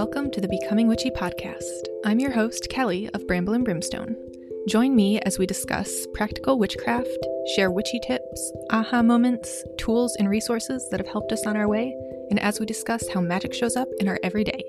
Welcome 0.00 0.30
to 0.30 0.40
the 0.40 0.48
Becoming 0.48 0.88
Witchy 0.88 1.10
podcast. 1.10 1.84
I'm 2.06 2.20
your 2.20 2.30
host, 2.30 2.68
Kelly 2.70 3.10
of 3.12 3.26
Bramble 3.26 3.52
and 3.52 3.62
Brimstone. 3.62 4.16
Join 4.66 4.96
me 4.96 5.20
as 5.20 5.38
we 5.38 5.44
discuss 5.44 6.06
practical 6.14 6.58
witchcraft, 6.58 7.18
share 7.54 7.70
witchy 7.70 8.00
tips, 8.06 8.52
aha 8.70 9.02
moments, 9.02 9.62
tools, 9.76 10.16
and 10.18 10.30
resources 10.30 10.88
that 10.90 11.00
have 11.00 11.12
helped 11.12 11.32
us 11.32 11.46
on 11.46 11.54
our 11.54 11.68
way, 11.68 11.94
and 12.30 12.40
as 12.40 12.58
we 12.58 12.64
discuss 12.64 13.10
how 13.12 13.20
magic 13.20 13.52
shows 13.52 13.76
up 13.76 13.88
in 13.98 14.08
our 14.08 14.18
everyday. 14.22 14.64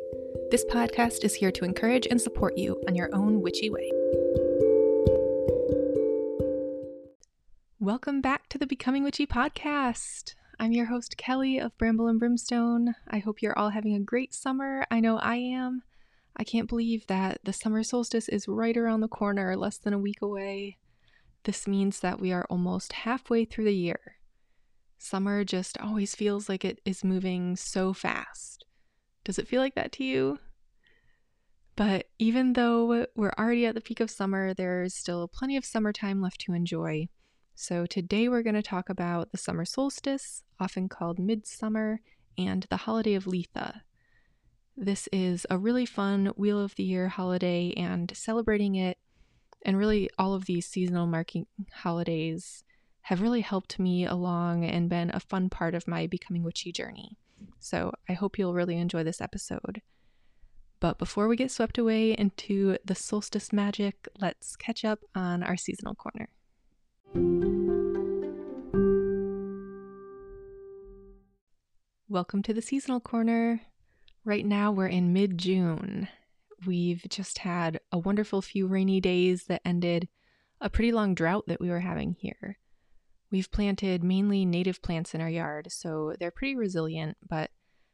This 0.52 0.66
podcast 0.66 1.24
is 1.24 1.34
here 1.34 1.54
to 1.54 1.64
encourage 1.64 2.08
and 2.08 2.20
support 2.20 2.58
you 2.58 2.84
on 2.90 2.96
your 2.96 3.10
own 3.16 3.42
witchy 3.42 3.70
way. 3.70 3.90
Welcome 7.80 8.20
back 8.20 8.50
to 8.50 8.58
the 8.58 8.68
Becoming 8.68 9.06
Witchy 9.06 9.26
podcast. 9.26 10.36
I'm 10.62 10.74
your 10.74 10.86
host, 10.86 11.18
Kelly 11.18 11.58
of 11.58 11.76
Bramble 11.80 12.08
and 12.08 12.20
Brimstone. 12.20 12.94
I 13.08 13.18
hope 13.18 13.42
you're 13.42 13.58
all 13.58 13.70
having 13.70 13.96
a 13.96 14.00
great 14.00 14.32
summer. 14.32 14.86
I 14.92 15.00
know 15.00 15.18
I 15.18 15.38
am. 15.38 15.82
I 16.38 16.44
can't 16.44 16.70
believe 16.70 17.08
that 17.08 17.40
the 17.44 17.52
summer 17.52 17.82
solstice 17.82 18.30
is 18.30 18.48
right 18.48 18.78
around 18.78 19.02
the 19.02 19.08
corner, 19.08 19.58
less 19.58 19.80
than 19.80 19.92
a 19.92 19.98
week 19.98 20.22
away. 20.22 20.78
This 21.46 21.68
means 21.68 22.02
that 22.02 22.22
we 22.22 22.32
are 22.32 22.46
almost 22.48 22.94
halfway 22.94 23.44
through 23.44 23.64
the 23.64 23.74
year. 23.74 24.18
Summer 25.00 25.44
just 25.44 25.80
always 25.80 26.14
feels 26.14 26.48
like 26.48 26.64
it 26.64 26.80
is 26.86 27.04
moving 27.04 27.56
so 27.56 27.92
fast. 27.92 28.64
Does 29.24 29.40
it 29.40 29.48
feel 29.48 29.62
like 29.62 29.74
that 29.74 29.92
to 29.94 30.04
you? 30.04 30.38
But 31.76 32.06
even 32.20 32.54
though 32.54 33.08
we're 33.16 33.34
already 33.36 33.66
at 33.66 33.74
the 33.74 33.82
peak 33.82 34.00
of 34.00 34.12
summer, 34.12 34.54
there's 34.54 34.94
still 34.94 35.28
plenty 35.28 35.58
of 35.58 35.66
summertime 35.66 36.22
left 36.22 36.40
to 36.42 36.54
enjoy. 36.54 37.08
So, 37.56 37.86
today 37.86 38.28
we're 38.28 38.44
going 38.44 38.56
to 38.56 38.62
talk 38.62 38.90
about 38.90 39.32
the 39.32 39.38
summer 39.38 39.66
solstice, 39.66 40.44
often 40.60 40.90
called 40.90 41.20
midsummer, 41.20 42.02
and 42.38 42.66
the 42.70 42.78
holiday 42.78 43.14
of 43.14 43.26
Litha. 43.26 43.82
This 44.76 45.08
is 45.12 45.46
a 45.50 45.58
really 45.58 45.86
fun 45.86 46.28
Wheel 46.38 46.60
of 46.60 46.76
the 46.76 46.84
Year 46.84 47.10
holiday, 47.10 47.74
and 47.78 48.12
celebrating 48.16 48.76
it 48.76 48.98
and 49.64 49.78
really 49.78 50.10
all 50.18 50.34
of 50.34 50.46
these 50.46 50.66
seasonal 50.66 51.06
marking 51.06 51.46
holidays 51.72 52.64
have 53.02 53.22
really 53.22 53.42
helped 53.42 53.78
me 53.78 54.06
along 54.06 54.66
and 54.66 54.90
been 54.90 55.12
a 55.14 55.20
fun 55.20 55.50
part 55.50 55.76
of 55.76 55.88
my 55.88 56.08
becoming 56.08 56.44
witchy 56.44 56.72
journey. 56.72 57.18
So, 57.60 57.92
I 58.10 58.14
hope 58.14 58.40
you'll 58.40 58.54
really 58.54 58.78
enjoy 58.78 59.04
this 59.04 59.22
episode. 59.22 59.82
But 60.80 60.98
before 60.98 61.28
we 61.28 61.36
get 61.36 61.52
swept 61.52 61.78
away 61.78 62.14
into 62.14 62.78
the 62.84 62.96
solstice 62.96 63.54
magic, 63.54 64.08
let's 64.20 64.56
catch 64.56 64.84
up 64.84 65.00
on 65.14 65.44
our 65.44 65.58
seasonal 65.58 65.94
corner. 65.94 66.30
Welcome 72.12 72.44
to 72.44 72.54
the 72.54 72.62
seasonal 72.62 73.00
corner. 73.00 73.62
Right 74.26 74.46
now, 74.46 74.72
we're 74.72 74.88
in 74.88 75.14
mid 75.14 75.38
June. 75.38 76.08
We've 76.66 77.06
just 77.10 77.40
had 77.40 77.80
a 77.92 77.98
wonderful 77.98 78.42
few 78.42 78.68
rainy 78.68 79.02
days 79.02 79.46
that 79.46 79.62
ended 79.66 80.08
a 80.60 80.70
pretty 80.70 80.92
long 80.92 81.16
drought 81.16 81.46
that 81.48 81.60
we 81.60 81.70
were 81.70 81.80
having 81.80 82.16
here. 82.20 82.60
We've 83.32 83.50
planted 83.52 84.04
mainly 84.04 84.46
native 84.46 84.82
plants 84.82 85.16
in 85.16 85.22
our 85.22 85.30
yard, 85.30 85.72
so 85.72 86.16
they're 86.20 86.32
pretty 86.32 86.56
resilient, 86.56 87.18
but 87.28 87.52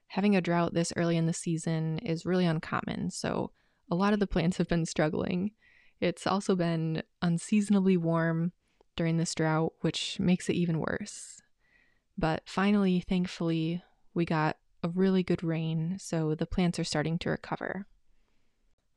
having 0.08 0.36
a 0.36 0.42
drought 0.42 0.74
this 0.74 0.94
early 0.96 1.16
in 1.16 1.28
the 1.28 1.34
season 1.34 2.00
is 2.00 2.26
really 2.26 2.46
uncommon, 2.46 3.12
so 3.12 3.52
a 3.92 3.96
lot 3.96 4.14
of 4.14 4.20
the 4.20 4.28
plants 4.28 4.58
have 4.58 4.68
been 4.68 4.86
struggling. 4.86 5.52
It's 6.02 6.28
also 6.28 6.56
been 6.56 7.04
unseasonably 7.22 7.98
warm 7.98 8.52
during 8.98 9.16
this 9.16 9.34
drought, 9.34 9.72
which 9.80 10.20
makes 10.20 10.50
it 10.50 10.56
even 10.56 10.80
worse. 10.80 11.42
But 12.18 12.44
finally, 12.46 13.00
thankfully, 13.00 13.82
we 14.14 14.26
got 14.26 14.58
a 14.84 14.90
really 14.90 15.24
good 15.24 15.44
rain, 15.44 15.98
so 16.00 16.36
the 16.36 16.46
plants 16.46 16.80
are 16.80 16.84
starting 16.84 17.18
to 17.20 17.30
recover. 17.30 17.86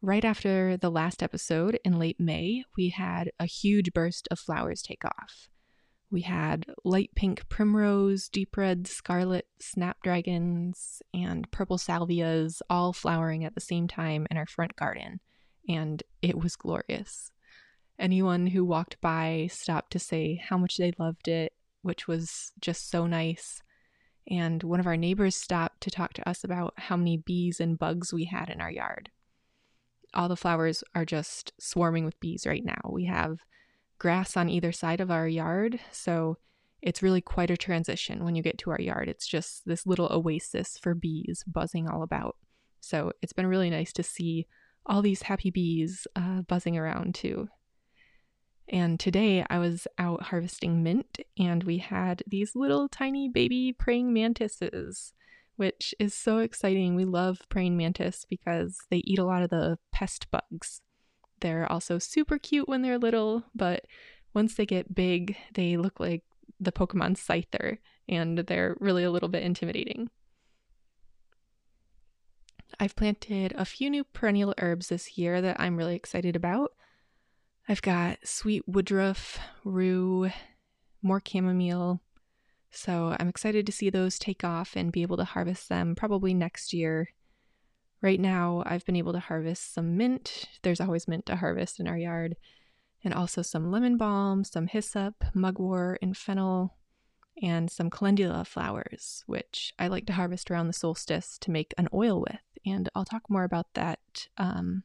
Right 0.02 0.24
after 0.24 0.76
the 0.76 0.90
last 0.90 1.22
episode 1.22 1.78
in 1.84 1.98
late 1.98 2.18
May, 2.18 2.64
we 2.77 2.89
had 2.89 3.30
a 3.39 3.44
huge 3.44 3.92
burst 3.92 4.27
of 4.30 4.39
flowers 4.39 4.83
take 4.83 5.05
off. 5.05 5.48
We 6.10 6.22
had 6.22 6.66
light 6.84 7.10
pink 7.14 7.48
primrose, 7.48 8.28
deep 8.28 8.56
red 8.56 8.86
scarlet 8.86 9.46
snapdragons, 9.60 11.02
and 11.14 11.50
purple 11.50 11.78
salvias 11.78 12.62
all 12.68 12.92
flowering 12.92 13.44
at 13.44 13.55
the 13.55 13.60
same 13.60 13.86
time 13.86 14.27
in 14.30 14.36
our 14.36 14.46
front 14.46 14.74
garden, 14.74 15.20
and 15.68 16.02
it 16.22 16.36
was 16.39 16.56
glorious. 16.56 17.30
Anyone 18.00 18.46
who 18.46 18.64
walked 18.64 18.98
by 19.02 19.48
stopped 19.52 19.92
to 19.92 19.98
say 19.98 20.40
how 20.42 20.56
much 20.56 20.78
they 20.78 20.92
loved 20.98 21.28
it, 21.28 21.52
which 21.83 22.08
was 22.08 22.50
just 22.58 22.90
so 22.90 23.06
nice. 23.06 23.62
And 24.28 24.62
one 24.62 24.80
of 24.80 24.86
our 24.86 24.96
neighbors 24.96 25.36
stopped 25.36 25.83
to 25.83 25.90
talk 25.90 26.14
to 26.14 26.27
us 26.27 26.42
about 26.42 26.72
how 26.78 26.96
many 26.96 27.18
bees 27.18 27.60
and 27.60 27.78
bugs 27.78 28.10
we 28.10 28.24
had 28.24 28.48
in 28.48 28.62
our 28.62 28.70
yard. 28.70 29.10
All 30.14 30.28
the 30.28 30.36
flowers 30.36 30.83
are 30.94 31.05
just 31.05 31.52
swarming 31.60 32.06
with 32.06 32.18
bees 32.20 32.46
right 32.46 32.64
now. 32.64 32.80
We 32.89 33.05
have 33.05 33.40
grass 33.98 34.34
on 34.34 34.48
either 34.48 34.72
side 34.72 35.02
of 35.02 35.10
our 35.10 35.28
yard, 35.28 35.78
so 35.92 36.39
it's 36.80 37.02
really 37.02 37.20
quite 37.20 37.50
a 37.50 37.56
transition 37.56 38.24
when 38.24 38.34
you 38.34 38.42
get 38.42 38.56
to 38.58 38.70
our 38.70 38.80
yard. 38.80 39.08
It's 39.10 39.27
just 39.27 39.66
this 39.66 39.86
little 39.86 40.08
oasis 40.10 40.78
for 40.78 40.94
bees 40.94 41.44
buzzing 41.46 41.86
all 41.86 42.02
about. 42.02 42.36
So 42.80 43.12
it's 43.20 43.34
been 43.34 43.46
really 43.46 43.68
nice 43.68 43.92
to 43.92 44.02
see 44.02 44.46
all 44.86 45.02
these 45.02 45.22
happy 45.22 45.50
bees 45.50 46.06
uh, 46.16 46.40
buzzing 46.42 46.78
around 46.78 47.14
too. 47.14 47.48
And 48.73 49.01
today 49.01 49.45
I 49.51 49.58
was 49.58 49.89
out 49.98 50.23
harvesting 50.23 50.85
mint 50.85 51.19
and 51.36 51.64
we 51.64 51.79
had 51.79 52.23
these 52.25 52.55
little 52.55 52.89
tiny 52.89 53.29
baby 53.29 53.75
praying 53.77 54.13
mantises, 54.13 55.13
which 55.57 55.92
is 55.98 56.14
so 56.14 56.39
exciting. 56.39 56.95
We 56.95 57.05
love 57.05 57.42
praying 57.48 57.77
mantis 57.77 58.25
because 58.31 58.79
they 58.89 58.98
eat 58.98 59.19
a 59.19 59.25
lot 59.25 59.42
of 59.42 59.51
the 59.51 59.79
pest 59.92 60.31
bugs. 60.31 60.83
They're 61.41 61.70
also 61.70 61.98
super 61.98 62.39
cute 62.39 62.69
when 62.69 62.83
they're 62.83 62.98
little, 62.98 63.42
but 63.57 63.86
once 64.35 64.55
they 64.55 64.67
get 64.67 64.95
big, 64.95 65.37
they 65.55 65.77
look 65.77 65.98
like 65.98 66.23
the 66.61 66.70
Pokemon 66.70 67.17
Scyther 67.17 67.79
and 68.08 68.39
they're 68.39 68.77
really 68.79 69.02
a 69.02 69.11
little 69.11 69.29
bit 69.29 69.42
intimidating. 69.42 70.11
I've 72.79 72.95
planted 72.95 73.52
a 73.57 73.64
few 73.64 73.91
new 73.91 74.05
perennial 74.05 74.55
herbs 74.58 74.91
this 74.91 75.19
year 75.19 75.42
that 75.42 75.58
I'm 75.58 75.77
really 75.77 75.97
excited 75.97 76.37
about. 76.37 76.70
I've 77.68 77.82
got 77.82 78.18
sweet 78.24 78.66
woodruff, 78.66 79.38
rue, 79.64 80.30
more 81.02 81.22
chamomile. 81.24 82.00
So 82.70 83.16
I'm 83.18 83.28
excited 83.28 83.66
to 83.66 83.72
see 83.72 83.90
those 83.90 84.18
take 84.18 84.44
off 84.44 84.76
and 84.76 84.92
be 84.92 85.02
able 85.02 85.16
to 85.16 85.24
harvest 85.24 85.68
them 85.68 85.94
probably 85.94 86.34
next 86.34 86.72
year. 86.72 87.08
Right 88.02 88.20
now, 88.20 88.62
I've 88.64 88.84
been 88.86 88.96
able 88.96 89.12
to 89.12 89.20
harvest 89.20 89.74
some 89.74 89.96
mint. 89.96 90.48
There's 90.62 90.80
always 90.80 91.06
mint 91.06 91.26
to 91.26 91.36
harvest 91.36 91.80
in 91.80 91.86
our 91.86 91.98
yard. 91.98 92.36
And 93.02 93.14
also 93.14 93.42
some 93.42 93.70
lemon 93.70 93.96
balm, 93.96 94.44
some 94.44 94.66
hyssop, 94.66 95.24
mugwort, 95.34 95.98
and 96.02 96.16
fennel, 96.16 96.77
and 97.42 97.70
some 97.70 97.88
calendula 97.90 98.44
flowers, 98.44 99.24
which 99.27 99.72
I 99.78 99.88
like 99.88 100.06
to 100.06 100.12
harvest 100.12 100.50
around 100.50 100.66
the 100.66 100.72
solstice 100.72 101.38
to 101.38 101.50
make 101.50 101.72
an 101.78 101.88
oil 101.94 102.20
with. 102.20 102.40
And 102.66 102.88
I'll 102.94 103.04
talk 103.04 103.22
more 103.28 103.44
about 103.44 103.72
that 103.74 104.00
um, 104.36 104.84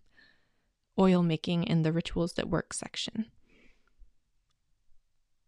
oil 0.99 1.23
making 1.23 1.63
in 1.63 1.83
the 1.83 1.91
rituals 1.91 2.33
that 2.33 2.49
work 2.49 2.73
section. 2.73 3.25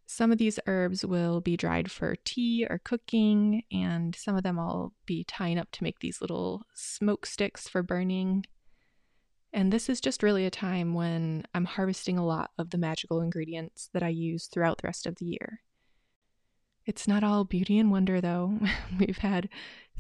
Some 0.10 0.32
of 0.32 0.38
these 0.38 0.60
herbs 0.68 1.06
will 1.06 1.42
be 1.42 1.58
dried 1.58 1.92
for 1.92 2.16
tea 2.24 2.66
or 2.70 2.80
cooking, 2.84 3.64
and 3.72 4.16
some 4.16 4.38
of 4.38 4.44
them 4.44 4.58
I'll 4.58 4.94
be 5.06 5.26
tying 5.26 5.60
up 5.60 5.70
to 5.74 5.84
make 5.84 6.00
these 6.00 6.22
little 6.22 6.64
smoke 6.74 7.26
sticks 7.26 7.68
for 7.68 7.84
burning. 7.84 8.46
And 9.52 9.72
this 9.72 9.90
is 9.90 10.00
just 10.00 10.24
really 10.24 10.46
a 10.46 10.50
time 10.50 10.94
when 10.94 11.44
I'm 11.54 11.66
harvesting 11.66 12.18
a 12.18 12.26
lot 12.26 12.52
of 12.58 12.70
the 12.70 12.78
magical 12.78 13.20
ingredients 13.20 13.90
that 13.94 14.02
I 14.02 14.10
use 14.10 14.48
throughout 14.48 14.78
the 14.78 14.88
rest 14.88 15.06
of 15.06 15.16
the 15.16 15.26
year. 15.26 15.62
It's 16.86 17.08
not 17.08 17.24
all 17.24 17.44
beauty 17.44 17.78
and 17.78 17.92
wonder, 17.92 18.22
though. 18.22 18.60
We've 19.00 19.18
had 19.18 19.50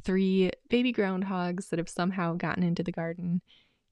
three 0.03 0.51
baby 0.69 0.93
groundhogs 0.93 1.67
that 1.69 1.79
have 1.79 1.89
somehow 1.89 2.35
gotten 2.35 2.63
into 2.63 2.81
the 2.81 2.93
garden, 2.93 3.41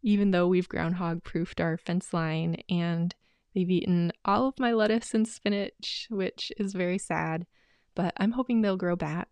even 0.05 0.29
though 0.29 0.47
we've 0.47 0.69
groundhog 0.69 1.23
proofed 1.23 1.59
our 1.59 1.77
fence 1.77 2.13
line 2.13 2.57
and 2.69 3.15
they've 3.55 3.71
eaten 3.71 4.11
all 4.23 4.47
of 4.47 4.59
my 4.59 4.71
lettuce 4.71 5.15
and 5.15 5.27
spinach, 5.27 6.05
which 6.11 6.51
is 6.57 6.73
very 6.73 6.99
sad, 6.99 7.47
but 7.95 8.13
I'm 8.17 8.33
hoping 8.33 8.61
they'll 8.61 8.77
grow 8.77 8.95
back. 8.95 9.29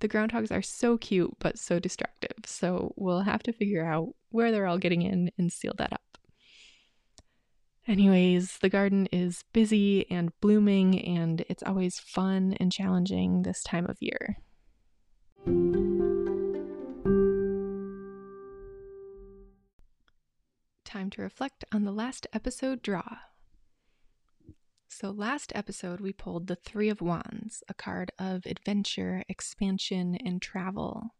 The 0.00 0.08
groundhogs 0.08 0.50
are 0.50 0.62
so 0.62 0.96
cute 0.96 1.36
but 1.38 1.58
so 1.58 1.78
destructive, 1.78 2.32
so 2.46 2.94
we'll 2.96 3.20
have 3.20 3.42
to 3.42 3.52
figure 3.52 3.84
out 3.84 4.14
where 4.30 4.50
they're 4.50 4.66
all 4.66 4.78
getting 4.78 5.02
in 5.02 5.30
and 5.36 5.52
seal 5.52 5.74
that 5.76 5.92
up. 5.92 6.00
Anyways, 7.86 8.58
the 8.62 8.70
garden 8.70 9.06
is 9.12 9.44
busy 9.52 10.10
and 10.10 10.32
blooming, 10.40 10.98
and 11.04 11.44
it's 11.50 11.62
always 11.62 12.00
fun 12.00 12.56
and 12.58 12.72
challenging 12.72 13.42
this 13.42 13.62
time 13.62 13.86
of 13.86 13.98
year. 14.00 14.38
Time 20.96 21.10
to 21.10 21.20
reflect 21.20 21.62
on 21.72 21.84
the 21.84 21.92
last 21.92 22.26
episode 22.32 22.80
draw. 22.80 23.18
So, 24.88 25.10
last 25.10 25.52
episode, 25.54 26.00
we 26.00 26.14
pulled 26.14 26.46
the 26.46 26.56
Three 26.56 26.88
of 26.88 27.02
Wands, 27.02 27.62
a 27.68 27.74
card 27.74 28.12
of 28.18 28.46
adventure, 28.46 29.22
expansion, 29.28 30.14
and 30.14 30.40
travel. 30.40 31.10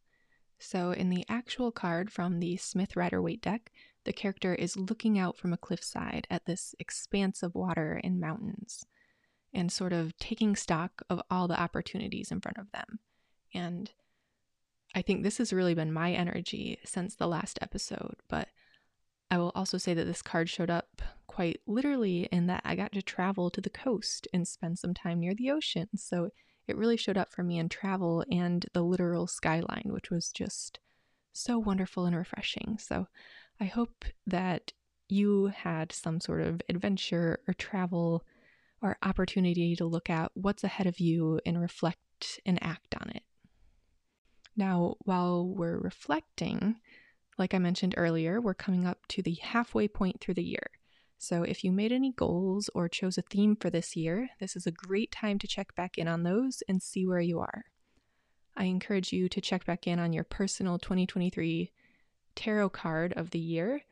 So, 0.58 0.92
in 0.92 1.10
the 1.10 1.26
actual 1.28 1.72
card 1.72 2.10
from 2.10 2.40
the 2.40 2.56
Smith 2.56 2.96
Rider 2.96 3.20
Waite 3.20 3.42
deck, 3.42 3.70
the 4.04 4.14
character 4.14 4.54
is 4.54 4.78
looking 4.78 5.18
out 5.18 5.36
from 5.36 5.52
a 5.52 5.58
cliffside 5.58 6.26
at 6.30 6.46
this 6.46 6.74
expanse 6.78 7.42
of 7.42 7.54
water 7.54 8.00
and 8.02 8.18
mountains 8.18 8.86
and 9.52 9.70
sort 9.70 9.92
of 9.92 10.16
taking 10.16 10.56
stock 10.56 11.02
of 11.10 11.20
all 11.30 11.48
the 11.48 11.60
opportunities 11.60 12.32
in 12.32 12.40
front 12.40 12.56
of 12.56 12.72
them. 12.72 12.98
And 13.52 13.90
I 14.94 15.02
think 15.02 15.22
this 15.22 15.36
has 15.36 15.52
really 15.52 15.74
been 15.74 15.92
my 15.92 16.12
energy 16.12 16.78
since 16.82 17.14
the 17.14 17.28
last 17.28 17.58
episode, 17.60 18.16
but 18.26 18.48
also 19.66 19.78
say 19.78 19.94
that 19.94 20.04
this 20.04 20.22
card 20.22 20.48
showed 20.48 20.70
up 20.70 21.02
quite 21.26 21.60
literally 21.66 22.28
in 22.30 22.46
that 22.46 22.62
I 22.64 22.76
got 22.76 22.92
to 22.92 23.02
travel 23.02 23.50
to 23.50 23.60
the 23.60 23.68
coast 23.68 24.28
and 24.32 24.46
spend 24.46 24.78
some 24.78 24.94
time 24.94 25.18
near 25.18 25.34
the 25.34 25.50
ocean. 25.50 25.88
So 25.96 26.30
it 26.68 26.76
really 26.76 26.96
showed 26.96 27.16
up 27.16 27.32
for 27.32 27.42
me 27.42 27.58
in 27.58 27.68
travel 27.68 28.24
and 28.30 28.64
the 28.74 28.82
literal 28.82 29.26
skyline, 29.26 29.86
which 29.86 30.08
was 30.08 30.30
just 30.30 30.78
so 31.32 31.58
wonderful 31.58 32.06
and 32.06 32.14
refreshing. 32.14 32.78
So 32.78 33.08
I 33.60 33.64
hope 33.64 34.04
that 34.24 34.72
you 35.08 35.46
had 35.46 35.90
some 35.90 36.20
sort 36.20 36.42
of 36.42 36.62
adventure 36.68 37.40
or 37.48 37.54
travel 37.54 38.24
or 38.80 38.98
opportunity 39.02 39.74
to 39.74 39.84
look 39.84 40.08
at 40.08 40.30
what's 40.34 40.62
ahead 40.62 40.86
of 40.86 41.00
you 41.00 41.40
and 41.44 41.60
reflect 41.60 42.38
and 42.46 42.62
act 42.62 42.94
on 43.00 43.10
it. 43.10 43.24
Now, 44.56 44.94
while 45.00 45.44
we're 45.44 45.80
reflecting, 45.80 46.76
like 47.38 47.54
I 47.54 47.58
mentioned 47.58 47.94
earlier, 47.96 48.40
we're 48.40 48.54
coming 48.54 48.86
up 48.86 49.06
to 49.08 49.22
the 49.22 49.38
halfway 49.42 49.88
point 49.88 50.20
through 50.20 50.34
the 50.34 50.44
year. 50.44 50.70
So, 51.18 51.42
if 51.42 51.64
you 51.64 51.72
made 51.72 51.92
any 51.92 52.12
goals 52.12 52.68
or 52.74 52.88
chose 52.88 53.16
a 53.16 53.22
theme 53.22 53.56
for 53.56 53.70
this 53.70 53.96
year, 53.96 54.28
this 54.38 54.54
is 54.54 54.66
a 54.66 54.70
great 54.70 55.10
time 55.10 55.38
to 55.38 55.46
check 55.46 55.74
back 55.74 55.96
in 55.96 56.08
on 56.08 56.22
those 56.22 56.62
and 56.68 56.82
see 56.82 57.06
where 57.06 57.20
you 57.20 57.40
are. 57.40 57.64
I 58.56 58.64
encourage 58.64 59.12
you 59.12 59.28
to 59.30 59.40
check 59.40 59.64
back 59.64 59.86
in 59.86 59.98
on 59.98 60.12
your 60.12 60.24
personal 60.24 60.78
2023 60.78 61.72
tarot 62.34 62.70
card 62.70 63.12
of 63.14 63.30
the 63.30 63.38
year. 63.38 63.82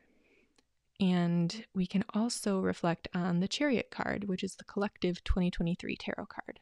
And 0.99 1.65
we 1.73 1.87
can 1.87 2.05
also 2.13 2.59
reflect 2.59 3.07
on 3.13 3.41
the 3.41 3.47
Chariot 3.47 3.89
card, 3.91 4.25
which 4.25 4.43
is 4.43 4.55
the 4.55 4.63
collective 4.63 5.23
2023 5.23 5.95
tarot 5.97 6.27
card. 6.27 6.59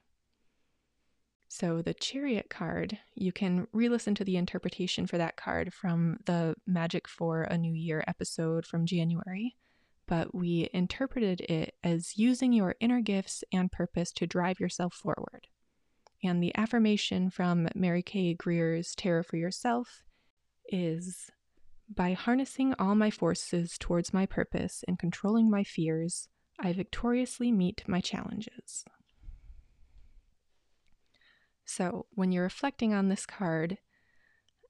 So, 1.56 1.84
the 1.84 1.94
Chariot 1.94 2.50
card, 2.50 2.98
you 3.14 3.32
can 3.32 3.68
re 3.74 3.88
listen 3.88 4.16
to 4.16 4.24
the 4.24 4.38
interpretation 4.38 5.06
for 5.06 5.20
that 5.20 5.36
card 5.36 5.72
from 5.72 6.18
the 6.26 6.56
Magic 6.66 7.08
for 7.08 7.44
a 7.44 7.60
New 7.60 7.76
Year 7.76 8.04
episode 8.08 8.66
from 8.66 8.88
January. 8.88 9.56
But 10.08 10.34
we 10.34 10.68
interpreted 10.74 11.42
it 11.42 11.76
as 11.84 12.18
using 12.18 12.54
your 12.54 12.74
inner 12.80 13.02
gifts 13.02 13.44
and 13.54 13.72
purpose 13.72 14.12
to 14.14 14.26
drive 14.26 14.60
yourself 14.60 14.96
forward. 14.96 15.46
And 16.24 16.42
the 16.42 16.56
affirmation 16.56 17.30
from 17.30 17.68
Mary 17.76 18.02
K. 18.02 18.34
Greer's 18.34 18.96
Tarot 18.96 19.22
for 19.22 19.38
Yourself 19.38 20.02
is 20.70 21.30
By 21.88 22.14
harnessing 22.14 22.74
all 22.80 22.96
my 22.96 23.12
forces 23.12 23.78
towards 23.78 24.12
my 24.12 24.26
purpose 24.26 24.84
and 24.88 24.98
controlling 24.98 25.52
my 25.52 25.64
fears, 25.64 26.30
I 26.60 26.74
victoriously 26.74 27.52
meet 27.52 27.84
my 27.88 28.02
challenges. 28.02 28.86
So, 31.66 32.08
when 32.12 32.32
you're 32.32 32.44
reflecting 32.44 32.94
on 32.94 33.08
this 33.08 33.26
card, 33.26 33.78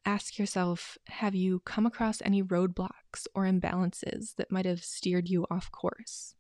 ask 0.06 0.38
yourself 0.38 0.98
have 1.08 1.34
you 1.34 1.60
come 1.62 1.86
across 1.86 2.22
any 2.22 2.44
roadblocks 2.44 3.28
or 3.34 3.46
imbalances 3.46 4.36
that 4.36 4.52
might 4.52 4.66
have 4.66 4.84
steered 4.84 5.30
you 5.30 5.46
off 5.50 5.72
course? 5.72 6.36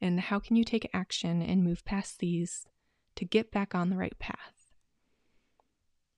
And 0.00 0.20
how 0.20 0.38
can 0.38 0.56
you 0.56 0.64
take 0.64 0.88
action 0.92 1.42
and 1.42 1.62
move 1.62 1.84
past 1.84 2.18
these 2.18 2.66
to 3.16 3.24
get 3.24 3.52
back 3.52 3.74
on 3.74 3.90
the 3.90 3.96
right 3.96 4.18
path? 4.18 4.72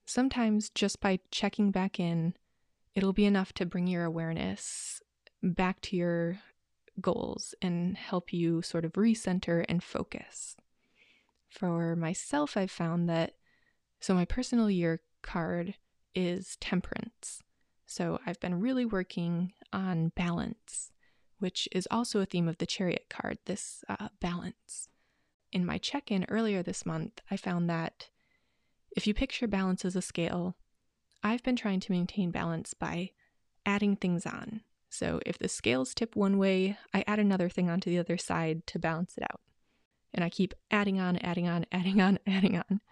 Sometimes, 0.06 0.70
just 0.70 1.00
by 1.00 1.20
checking 1.30 1.70
back 1.70 1.98
in, 1.98 2.34
it'll 2.94 3.12
be 3.12 3.24
enough 3.24 3.52
to 3.54 3.66
bring 3.66 3.86
your 3.86 4.04
awareness 4.04 5.00
back 5.42 5.80
to 5.82 5.96
your 5.96 6.38
goals 7.00 7.54
and 7.60 7.96
help 7.96 8.32
you 8.32 8.62
sort 8.62 8.84
of 8.84 8.92
recenter 8.92 9.64
and 9.68 9.82
focus. 9.82 10.56
For 11.48 11.96
myself, 11.96 12.56
I've 12.56 12.70
found 12.70 13.08
that 13.08 13.34
so, 14.04 14.12
my 14.12 14.26
personal 14.26 14.68
year 14.68 15.00
card 15.22 15.76
is 16.14 16.58
temperance. 16.60 17.42
So, 17.86 18.18
I've 18.26 18.38
been 18.38 18.60
really 18.60 18.84
working 18.84 19.54
on 19.72 20.12
balance, 20.14 20.92
which 21.38 21.70
is 21.72 21.88
also 21.90 22.20
a 22.20 22.26
theme 22.26 22.46
of 22.46 22.58
the 22.58 22.66
chariot 22.66 23.06
card 23.08 23.38
this 23.46 23.82
uh, 23.88 24.08
balance. 24.20 24.90
In 25.52 25.64
my 25.64 25.78
check 25.78 26.10
in 26.10 26.26
earlier 26.28 26.62
this 26.62 26.84
month, 26.84 27.22
I 27.30 27.38
found 27.38 27.70
that 27.70 28.10
if 28.94 29.06
you 29.06 29.14
picture 29.14 29.48
balance 29.48 29.86
as 29.86 29.96
a 29.96 30.02
scale, 30.02 30.54
I've 31.22 31.42
been 31.42 31.56
trying 31.56 31.80
to 31.80 31.92
maintain 31.92 32.30
balance 32.30 32.74
by 32.74 33.12
adding 33.64 33.96
things 33.96 34.26
on. 34.26 34.60
So, 34.90 35.18
if 35.24 35.38
the 35.38 35.48
scales 35.48 35.94
tip 35.94 36.14
one 36.14 36.36
way, 36.36 36.76
I 36.92 37.04
add 37.06 37.20
another 37.20 37.48
thing 37.48 37.70
onto 37.70 37.88
the 37.88 38.00
other 38.00 38.18
side 38.18 38.66
to 38.66 38.78
balance 38.78 39.16
it 39.16 39.22
out. 39.22 39.40
And 40.12 40.22
I 40.22 40.28
keep 40.28 40.52
adding 40.70 41.00
on, 41.00 41.16
adding 41.16 41.48
on, 41.48 41.64
adding 41.72 42.02
on, 42.02 42.18
adding 42.26 42.58
on. 42.58 42.82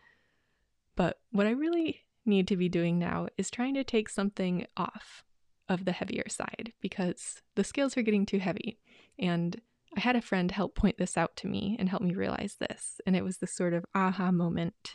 But 0.96 1.18
what 1.30 1.46
I 1.46 1.50
really 1.50 2.04
need 2.24 2.48
to 2.48 2.56
be 2.56 2.68
doing 2.68 2.98
now 2.98 3.28
is 3.36 3.50
trying 3.50 3.74
to 3.74 3.84
take 3.84 4.08
something 4.08 4.66
off 4.76 5.24
of 5.68 5.84
the 5.84 5.92
heavier 5.92 6.28
side 6.28 6.72
because 6.80 7.42
the 7.54 7.64
scales 7.64 7.96
are 7.96 8.02
getting 8.02 8.26
too 8.26 8.38
heavy. 8.38 8.78
And 9.18 9.60
I 9.96 10.00
had 10.00 10.16
a 10.16 10.22
friend 10.22 10.50
help 10.50 10.74
point 10.74 10.98
this 10.98 11.16
out 11.16 11.36
to 11.36 11.46
me 11.46 11.76
and 11.78 11.88
help 11.88 12.02
me 12.02 12.14
realize 12.14 12.56
this. 12.58 13.00
And 13.06 13.16
it 13.16 13.24
was 13.24 13.38
this 13.38 13.54
sort 13.54 13.74
of 13.74 13.84
aha 13.94 14.30
moment 14.30 14.94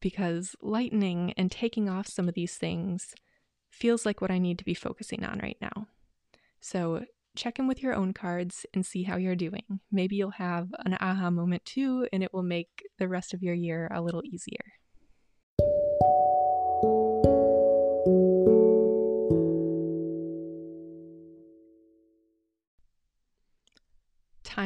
because 0.00 0.56
lightening 0.62 1.34
and 1.36 1.50
taking 1.50 1.88
off 1.88 2.06
some 2.06 2.28
of 2.28 2.34
these 2.34 2.56
things 2.56 3.14
feels 3.70 4.04
like 4.06 4.20
what 4.20 4.30
I 4.30 4.38
need 4.38 4.58
to 4.58 4.64
be 4.64 4.74
focusing 4.74 5.24
on 5.24 5.38
right 5.38 5.58
now. 5.60 5.86
So 6.60 7.04
check 7.36 7.58
in 7.58 7.66
with 7.66 7.82
your 7.82 7.94
own 7.94 8.12
cards 8.12 8.66
and 8.74 8.84
see 8.84 9.04
how 9.04 9.16
you're 9.16 9.36
doing. 9.36 9.80
Maybe 9.92 10.16
you'll 10.16 10.30
have 10.32 10.68
an 10.84 10.96
aha 11.00 11.30
moment 11.30 11.64
too, 11.64 12.06
and 12.12 12.22
it 12.22 12.32
will 12.32 12.42
make 12.42 12.82
the 12.98 13.08
rest 13.08 13.32
of 13.34 13.42
your 13.42 13.54
year 13.54 13.88
a 13.92 14.02
little 14.02 14.22
easier. 14.24 14.79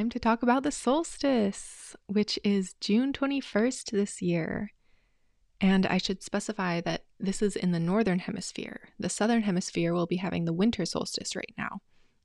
Time 0.05 0.11
to 0.11 0.19
talk 0.19 0.43
about 0.43 0.63
the 0.63 0.71
solstice, 0.71 1.97
which 2.09 2.39
is 2.45 2.75
June 2.79 3.11
21st 3.11 3.91
this 3.91 4.21
year. 4.21 4.71
And 5.63 5.87
I 5.87 5.97
should 5.97 6.23
specify 6.23 6.83
that 6.83 7.05
this 7.19 7.41
is 7.41 7.57
in 7.57 7.73
the 7.73 7.81
northern 7.81 8.19
hemisphere. 8.19 8.91
The 8.99 9.09
southern 9.09 9.41
hemisphere 9.43 9.95
will 9.95 10.05
be 10.05 10.17
having 10.17 10.45
the 10.45 10.53
winter 10.53 10.85
solstice 10.85 11.35
right 11.35 11.55
now, 11.57 11.79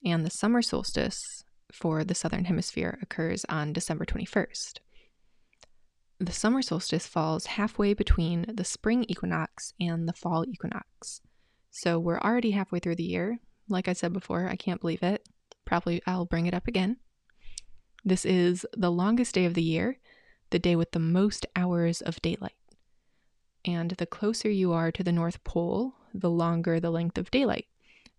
and 0.04 0.26
the 0.26 0.30
summer 0.30 0.62
solstice 0.62 1.46
for 1.72 2.04
the 2.04 2.16
southern 2.16 2.46
hemisphere 2.46 3.00
occurs 3.02 3.46
on 3.48 3.72
December 3.72 4.04
21st. 4.04 4.80
The 6.20 6.34
summer 6.34 6.62
solstice 6.62 7.08
falls 7.08 7.46
halfway 7.46 7.94
between 7.94 8.46
the 8.54 8.66
spring 8.66 9.06
equinox 9.08 9.74
and 9.80 10.06
the 10.06 10.12
fall 10.14 10.44
equinox. 10.46 11.22
So 11.72 11.98
we're 11.98 12.20
already 12.20 12.52
halfway 12.52 12.80
through 12.80 12.96
the 12.96 13.04
year. 13.04 13.40
Like 13.70 13.88
I 13.88 13.94
said 13.94 14.12
before, 14.12 14.50
I 14.50 14.58
can't 14.58 14.82
believe 14.82 15.02
it. 15.02 15.30
Probably 15.64 16.02
I'll 16.06 16.26
bring 16.26 16.46
it 16.46 16.54
up 16.54 16.68
again. 16.68 16.98
This 18.04 18.26
is 18.26 18.66
the 18.76 18.92
longest 18.92 19.36
day 19.36 19.46
of 19.46 19.54
the 19.54 19.64
year, 19.64 20.00
the 20.52 20.60
day 20.60 20.76
with 20.76 20.92
the 20.92 21.00
most 21.00 21.46
hours 21.56 22.02
of 22.02 22.22
daylight. 22.22 22.54
And 23.66 23.92
the 23.92 24.06
closer 24.06 24.50
you 24.50 24.72
are 24.72 24.92
to 24.92 25.04
the 25.04 25.12
North 25.12 25.44
Pole, 25.44 25.96
the 26.14 26.30
longer 26.30 26.80
the 26.80 26.92
length 26.92 27.18
of 27.18 27.32
daylight. 27.32 27.68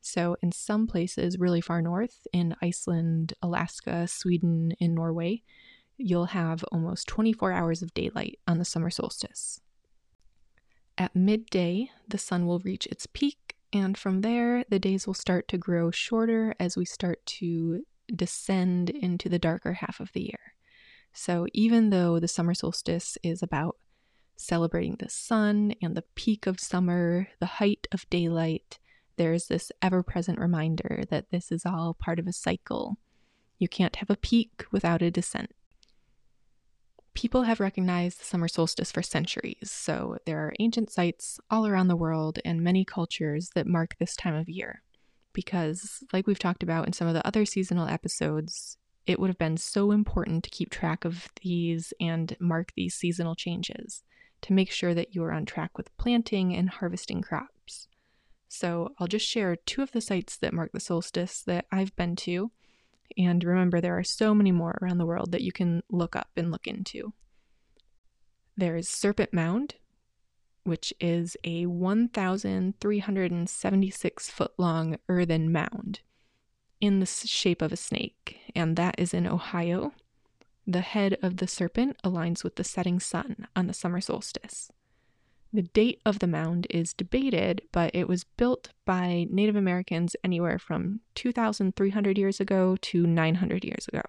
So, 0.02 0.36
in 0.42 0.52
some 0.52 0.86
places 0.86 1.38
really 1.38 1.60
far 1.60 1.82
north, 1.82 2.26
in 2.32 2.56
Iceland, 2.62 3.34
Alaska, 3.42 4.06
Sweden, 4.08 4.72
and 4.80 4.94
Norway, 4.94 5.42
you'll 5.96 6.26
have 6.26 6.64
almost 6.72 7.08
24 7.08 7.52
hours 7.52 7.82
of 7.82 7.92
daylight 7.92 8.38
on 8.46 8.58
the 8.58 8.64
summer 8.64 8.90
solstice. 8.90 9.60
At 10.96 11.16
midday, 11.16 11.90
the 12.08 12.18
sun 12.18 12.46
will 12.46 12.60
reach 12.60 12.86
its 12.86 13.06
peak, 13.06 13.56
and 13.72 13.96
from 13.96 14.22
there, 14.22 14.64
the 14.68 14.78
days 14.78 15.06
will 15.06 15.14
start 15.14 15.48
to 15.48 15.58
grow 15.58 15.90
shorter 15.90 16.54
as 16.58 16.76
we 16.76 16.84
start 16.84 17.24
to 17.26 17.84
descend 18.16 18.90
into 18.90 19.28
the 19.28 19.38
darker 19.38 19.74
half 19.74 20.00
of 20.00 20.12
the 20.12 20.22
year. 20.22 20.54
So, 21.12 21.46
even 21.52 21.90
though 21.90 22.20
the 22.20 22.28
summer 22.28 22.54
solstice 22.54 23.18
is 23.22 23.42
about 23.42 23.76
celebrating 24.36 24.96
the 24.98 25.10
sun 25.10 25.74
and 25.82 25.96
the 25.96 26.04
peak 26.14 26.46
of 26.46 26.60
summer, 26.60 27.28
the 27.40 27.46
height 27.46 27.86
of 27.92 28.08
daylight, 28.10 28.78
there's 29.16 29.48
this 29.48 29.70
ever 29.82 30.02
present 30.02 30.38
reminder 30.38 31.02
that 31.10 31.30
this 31.30 31.52
is 31.52 31.66
all 31.66 31.94
part 31.94 32.18
of 32.18 32.26
a 32.26 32.32
cycle. 32.32 32.96
You 33.58 33.68
can't 33.68 33.96
have 33.96 34.08
a 34.08 34.16
peak 34.16 34.64
without 34.70 35.02
a 35.02 35.10
descent. 35.10 35.50
People 37.12 37.42
have 37.42 37.60
recognized 37.60 38.20
the 38.20 38.24
summer 38.24 38.48
solstice 38.48 38.92
for 38.92 39.02
centuries, 39.02 39.70
so 39.70 40.16
there 40.24 40.38
are 40.38 40.54
ancient 40.60 40.90
sites 40.90 41.40
all 41.50 41.66
around 41.66 41.88
the 41.88 41.96
world 41.96 42.38
and 42.44 42.62
many 42.62 42.84
cultures 42.84 43.50
that 43.54 43.66
mark 43.66 43.96
this 43.98 44.16
time 44.16 44.34
of 44.34 44.48
year 44.48 44.82
because, 45.32 46.02
like 46.12 46.26
we've 46.26 46.38
talked 46.38 46.62
about 46.62 46.86
in 46.86 46.92
some 46.92 47.08
of 47.08 47.14
the 47.14 47.26
other 47.26 47.44
seasonal 47.44 47.88
episodes, 47.88 48.78
it 49.06 49.18
would 49.18 49.30
have 49.30 49.38
been 49.38 49.56
so 49.56 49.90
important 49.90 50.44
to 50.44 50.50
keep 50.50 50.70
track 50.70 51.04
of 51.04 51.28
these 51.42 51.92
and 52.00 52.36
mark 52.38 52.72
these 52.76 52.94
seasonal 52.94 53.34
changes 53.34 54.02
to 54.42 54.52
make 54.52 54.70
sure 54.70 54.94
that 54.94 55.14
you 55.14 55.22
are 55.22 55.32
on 55.32 55.44
track 55.44 55.76
with 55.76 55.94
planting 55.96 56.54
and 56.54 56.70
harvesting 56.70 57.20
crops. 57.20 57.88
So 58.48 58.90
I'll 58.98 59.06
just 59.06 59.26
share 59.26 59.56
two 59.56 59.82
of 59.82 59.92
the 59.92 60.00
sites 60.00 60.36
that 60.38 60.52
mark 60.52 60.72
the 60.72 60.80
solstice 60.80 61.42
that 61.42 61.66
I've 61.70 61.94
been 61.96 62.16
to. 62.16 62.50
And 63.16 63.42
remember, 63.44 63.80
there 63.80 63.98
are 63.98 64.04
so 64.04 64.34
many 64.34 64.52
more 64.52 64.78
around 64.80 64.98
the 64.98 65.06
world 65.06 65.32
that 65.32 65.42
you 65.42 65.52
can 65.52 65.82
look 65.90 66.16
up 66.16 66.30
and 66.36 66.50
look 66.50 66.66
into. 66.66 67.12
There 68.56 68.76
is 68.76 68.88
Serpent 68.88 69.32
Mound, 69.32 69.74
which 70.64 70.92
is 71.00 71.36
a 71.44 71.66
1,376 71.66 74.30
foot 74.30 74.52
long 74.58 74.98
earthen 75.08 75.52
mound 75.52 76.00
in 76.80 77.00
the 77.00 77.06
shape 77.06 77.62
of 77.62 77.72
a 77.72 77.76
snake, 77.76 78.38
and 78.54 78.76
that 78.76 78.94
is 78.98 79.12
in 79.12 79.26
Ohio. 79.26 79.92
The 80.66 80.80
head 80.80 81.18
of 81.22 81.36
the 81.38 81.46
serpent 81.46 81.96
aligns 82.04 82.44
with 82.44 82.56
the 82.56 82.64
setting 82.64 83.00
sun 83.00 83.46
on 83.56 83.66
the 83.66 83.74
summer 83.74 84.00
solstice. 84.00 84.70
The 85.52 85.62
date 85.62 86.00
of 86.06 86.20
the 86.20 86.28
mound 86.28 86.68
is 86.70 86.94
debated, 86.94 87.62
but 87.72 87.92
it 87.92 88.06
was 88.06 88.22
built 88.22 88.70
by 88.84 89.26
Native 89.30 89.56
Americans 89.56 90.14
anywhere 90.22 90.60
from 90.60 91.00
2,300 91.16 92.16
years 92.16 92.38
ago 92.38 92.76
to 92.80 93.04
900 93.04 93.64
years 93.64 93.88
ago. 93.88 94.02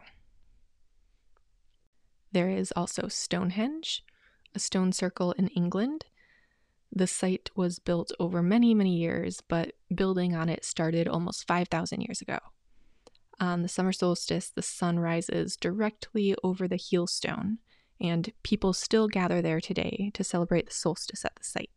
There 2.31 2.49
is 2.49 2.71
also 2.75 3.07
Stonehenge, 3.07 4.05
a 4.53 4.59
stone 4.59 4.91
circle 4.91 5.31
in 5.33 5.47
England. 5.49 6.05
The 6.93 7.07
site 7.07 7.49
was 7.55 7.79
built 7.79 8.11
over 8.19 8.41
many, 8.41 8.73
many 8.73 8.97
years, 8.97 9.41
but 9.47 9.73
building 9.93 10.35
on 10.35 10.49
it 10.49 10.65
started 10.65 11.07
almost 11.07 11.47
5,000 11.47 12.01
years 12.01 12.21
ago. 12.21 12.39
On 13.39 13.61
the 13.61 13.69
summer 13.69 13.91
solstice, 13.91 14.49
the 14.49 14.61
sun 14.61 14.99
rises 14.99 15.55
directly 15.55 16.35
over 16.43 16.67
the 16.67 16.75
heel 16.75 17.07
stone, 17.07 17.59
and 17.99 18.31
people 18.43 18.73
still 18.73 19.07
gather 19.07 19.41
there 19.41 19.61
today 19.61 20.11
to 20.13 20.23
celebrate 20.23 20.67
the 20.67 20.73
solstice 20.73 21.23
at 21.23 21.35
the 21.35 21.43
site. 21.43 21.71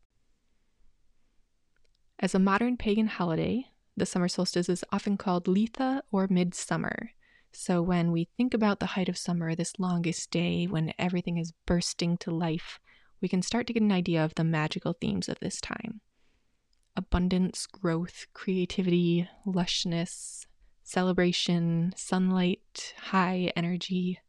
As 2.18 2.34
a 2.34 2.38
modern 2.38 2.76
pagan 2.76 3.06
holiday, 3.06 3.66
the 3.96 4.06
summer 4.06 4.28
solstice 4.28 4.68
is 4.68 4.84
often 4.92 5.16
called 5.16 5.46
Litha 5.46 6.02
or 6.10 6.26
Midsummer. 6.28 7.10
So, 7.52 7.80
when 7.80 8.10
we 8.10 8.28
think 8.36 8.52
about 8.52 8.80
the 8.80 8.86
height 8.86 9.08
of 9.08 9.16
summer, 9.16 9.54
this 9.54 9.78
longest 9.78 10.30
day 10.30 10.66
when 10.66 10.92
everything 10.98 11.38
is 11.38 11.52
bursting 11.66 12.16
to 12.18 12.30
life, 12.32 12.80
we 13.24 13.28
can 13.28 13.40
start 13.40 13.66
to 13.66 13.72
get 13.72 13.82
an 13.82 13.90
idea 13.90 14.22
of 14.22 14.34
the 14.34 14.44
magical 14.44 14.92
themes 14.92 15.30
of 15.30 15.40
this 15.40 15.58
time 15.58 16.02
abundance, 16.94 17.66
growth, 17.66 18.26
creativity, 18.34 19.26
lushness, 19.46 20.44
celebration, 20.82 21.94
sunlight, 21.96 22.92
high 22.98 23.50
energy. 23.56 24.20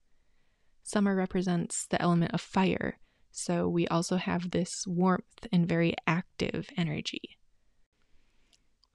Summer 0.81 1.13
represents 1.13 1.85
the 1.87 2.01
element 2.01 2.31
of 2.33 2.39
fire, 2.39 2.97
so 3.31 3.67
we 3.67 3.85
also 3.89 4.15
have 4.15 4.51
this 4.51 4.87
warmth 4.87 5.45
and 5.51 5.67
very 5.67 5.93
active 6.07 6.69
energy. 6.77 7.37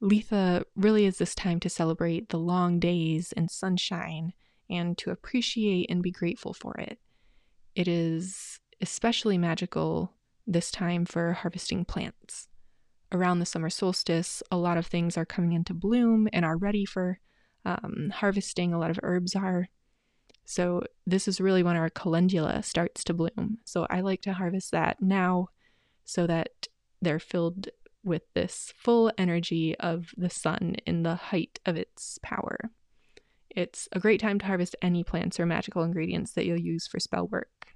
Litha 0.02 0.64
really 0.74 1.04
is 1.04 1.18
this 1.18 1.34
time 1.34 1.60
to 1.60 1.68
celebrate 1.68 2.30
the 2.30 2.38
long 2.38 2.80
days 2.80 3.34
and 3.36 3.50
sunshine 3.50 4.32
and 4.70 4.96
to 4.96 5.10
appreciate 5.10 5.90
and 5.90 6.02
be 6.02 6.10
grateful 6.10 6.54
for 6.54 6.74
it. 6.78 6.98
It 7.74 7.86
is 7.86 8.59
especially 8.80 9.38
magical 9.38 10.12
this 10.46 10.70
time 10.70 11.04
for 11.04 11.32
harvesting 11.32 11.84
plants. 11.84 12.48
Around 13.12 13.40
the 13.40 13.46
summer 13.46 13.70
solstice, 13.70 14.42
a 14.50 14.56
lot 14.56 14.76
of 14.76 14.86
things 14.86 15.16
are 15.16 15.26
coming 15.26 15.52
into 15.52 15.74
bloom 15.74 16.28
and 16.32 16.44
are 16.44 16.56
ready 16.56 16.84
for 16.84 17.18
um, 17.64 18.12
harvesting. 18.14 18.72
A 18.72 18.78
lot 18.78 18.90
of 18.90 19.00
herbs 19.02 19.34
are. 19.34 19.68
So, 20.44 20.82
this 21.06 21.28
is 21.28 21.40
really 21.40 21.62
when 21.62 21.76
our 21.76 21.90
calendula 21.90 22.62
starts 22.62 23.04
to 23.04 23.14
bloom. 23.14 23.58
So, 23.64 23.86
I 23.90 24.00
like 24.00 24.22
to 24.22 24.32
harvest 24.32 24.70
that 24.72 25.00
now 25.00 25.48
so 26.04 26.26
that 26.26 26.68
they're 27.02 27.18
filled 27.18 27.68
with 28.02 28.22
this 28.34 28.72
full 28.76 29.12
energy 29.18 29.76
of 29.78 30.12
the 30.16 30.30
sun 30.30 30.76
in 30.86 31.02
the 31.02 31.16
height 31.16 31.60
of 31.66 31.76
its 31.76 32.18
power. 32.22 32.70
It's 33.50 33.88
a 33.92 34.00
great 34.00 34.20
time 34.20 34.38
to 34.38 34.46
harvest 34.46 34.76
any 34.80 35.04
plants 35.04 35.38
or 35.38 35.46
magical 35.46 35.82
ingredients 35.82 36.32
that 36.32 36.46
you'll 36.46 36.60
use 36.60 36.86
for 36.86 37.00
spell 37.00 37.26
work. 37.26 37.74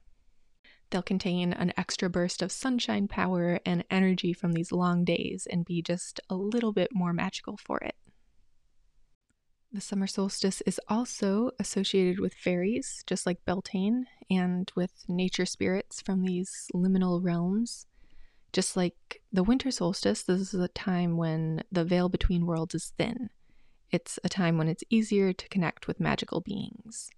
They'll 0.95 1.03
contain 1.03 1.53
an 1.53 1.73
extra 1.77 2.09
burst 2.09 2.41
of 2.41 2.53
sunshine 2.53 3.09
power 3.09 3.59
and 3.67 3.83
energy 3.91 4.33
from 4.33 4.53
these 4.53 4.71
long 4.71 5.03
days 5.05 5.45
and 5.51 5.65
be 5.65 5.83
just 5.83 6.21
a 6.31 6.37
little 6.37 6.73
bit 6.73 6.91
more 6.95 7.13
magical 7.13 7.57
for 7.57 7.79
it. 7.79 7.97
The 9.73 9.81
summer 9.81 10.07
solstice 10.07 10.61
is 10.61 10.81
also 10.89 11.51
associated 11.59 12.21
with 12.21 12.33
fairies, 12.33 13.03
just 13.09 13.27
like 13.27 13.45
Beltane, 13.45 14.07
and 14.31 14.71
with 14.77 14.93
nature 15.09 15.47
spirits 15.47 16.01
from 16.01 16.23
these 16.23 16.71
liminal 16.73 17.21
realms. 17.21 17.87
Just 18.53 18.77
like 18.77 19.21
the 19.33 19.43
winter 19.43 19.73
solstice, 19.73 20.23
this 20.23 20.55
is 20.55 20.61
a 20.61 20.69
time 20.69 21.17
when 21.17 21.65
the 21.73 21.85
veil 21.85 22.09
between 22.09 22.47
worlds 22.47 22.77
is 22.77 22.93
thin. 22.97 23.31
It's 23.91 24.21
a 24.23 24.29
time 24.29 24.59
when 24.59 24.69
it's 24.69 24.85
easier 24.91 25.33
to 25.33 25.49
connect 25.49 25.89
with 25.89 25.99
magical 25.99 26.41
beings. 26.41 27.11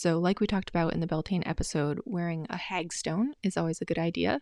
So, 0.00 0.20
like 0.20 0.38
we 0.38 0.46
talked 0.46 0.70
about 0.70 0.94
in 0.94 1.00
the 1.00 1.08
Beltane 1.08 1.42
episode, 1.44 1.98
wearing 2.04 2.46
a 2.48 2.56
hagstone 2.56 3.30
is 3.42 3.56
always 3.56 3.80
a 3.80 3.84
good 3.84 3.98
idea. 3.98 4.40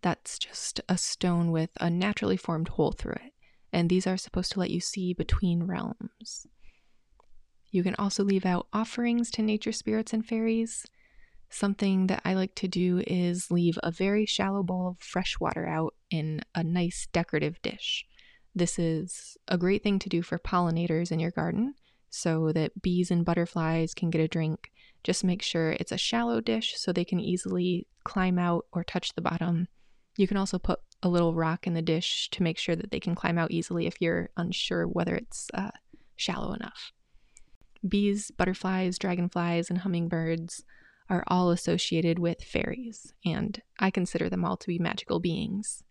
That's 0.00 0.38
just 0.38 0.80
a 0.88 0.96
stone 0.96 1.50
with 1.50 1.70
a 1.80 1.90
naturally 1.90 2.36
formed 2.36 2.68
hole 2.68 2.92
through 2.92 3.14
it, 3.14 3.32
and 3.72 3.90
these 3.90 4.06
are 4.06 4.16
supposed 4.16 4.52
to 4.52 4.60
let 4.60 4.70
you 4.70 4.78
see 4.78 5.12
between 5.12 5.64
realms. 5.64 6.46
You 7.72 7.82
can 7.82 7.96
also 7.96 8.22
leave 8.22 8.46
out 8.46 8.68
offerings 8.72 9.32
to 9.32 9.42
nature 9.42 9.72
spirits 9.72 10.12
and 10.12 10.24
fairies. 10.24 10.86
Something 11.50 12.06
that 12.06 12.22
I 12.24 12.34
like 12.34 12.54
to 12.54 12.68
do 12.68 13.02
is 13.04 13.50
leave 13.50 13.80
a 13.82 13.90
very 13.90 14.24
shallow 14.24 14.62
bowl 14.62 14.90
of 14.90 15.00
fresh 15.00 15.40
water 15.40 15.66
out 15.66 15.94
in 16.10 16.42
a 16.54 16.62
nice 16.62 17.08
decorative 17.12 17.60
dish. 17.60 18.06
This 18.54 18.78
is 18.78 19.36
a 19.48 19.58
great 19.58 19.82
thing 19.82 19.98
to 19.98 20.08
do 20.08 20.22
for 20.22 20.38
pollinators 20.38 21.10
in 21.10 21.18
your 21.18 21.32
garden 21.32 21.74
so 22.12 22.52
that 22.52 22.82
bees 22.82 23.10
and 23.10 23.24
butterflies 23.24 23.94
can 23.94 24.10
get 24.10 24.20
a 24.20 24.28
drink. 24.28 24.70
Just 25.04 25.24
make 25.24 25.42
sure 25.42 25.72
it's 25.72 25.92
a 25.92 25.98
shallow 25.98 26.40
dish 26.40 26.74
so 26.76 26.92
they 26.92 27.04
can 27.04 27.20
easily 27.20 27.86
climb 28.04 28.38
out 28.38 28.66
or 28.72 28.84
touch 28.84 29.14
the 29.14 29.22
bottom. 29.22 29.68
You 30.16 30.28
can 30.28 30.36
also 30.36 30.58
put 30.58 30.80
a 31.02 31.08
little 31.08 31.34
rock 31.34 31.66
in 31.66 31.74
the 31.74 31.82
dish 31.82 32.28
to 32.30 32.42
make 32.42 32.58
sure 32.58 32.76
that 32.76 32.90
they 32.90 33.00
can 33.00 33.14
climb 33.14 33.38
out 33.38 33.50
easily 33.50 33.86
if 33.86 34.00
you're 34.00 34.30
unsure 34.36 34.86
whether 34.86 35.16
it's 35.16 35.48
uh, 35.54 35.70
shallow 36.16 36.52
enough. 36.52 36.92
Bees, 37.86 38.30
butterflies, 38.30 38.98
dragonflies, 38.98 39.68
and 39.68 39.80
hummingbirds 39.80 40.64
are 41.10 41.24
all 41.26 41.50
associated 41.50 42.18
with 42.18 42.42
fairies, 42.42 43.12
and 43.24 43.60
I 43.78 43.90
consider 43.90 44.28
them 44.28 44.44
all 44.44 44.56
to 44.56 44.66
be 44.68 44.78
magical 44.78 45.18
beings. 45.18 45.82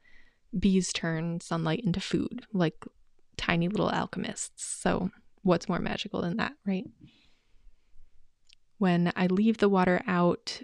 Bees 0.57 0.93
turn 0.93 1.41
sunlight 1.41 1.81
into 1.83 1.99
food, 1.99 2.45
like 2.53 2.85
tiny 3.35 3.67
little 3.67 3.91
alchemists. 3.91 4.63
So, 4.63 5.11
what's 5.41 5.67
more 5.67 5.79
magical 5.79 6.21
than 6.21 6.37
that, 6.37 6.53
right? 6.65 6.85
When 8.81 9.13
I 9.15 9.27
leave 9.27 9.59
the 9.59 9.69
water 9.69 10.01
out, 10.07 10.63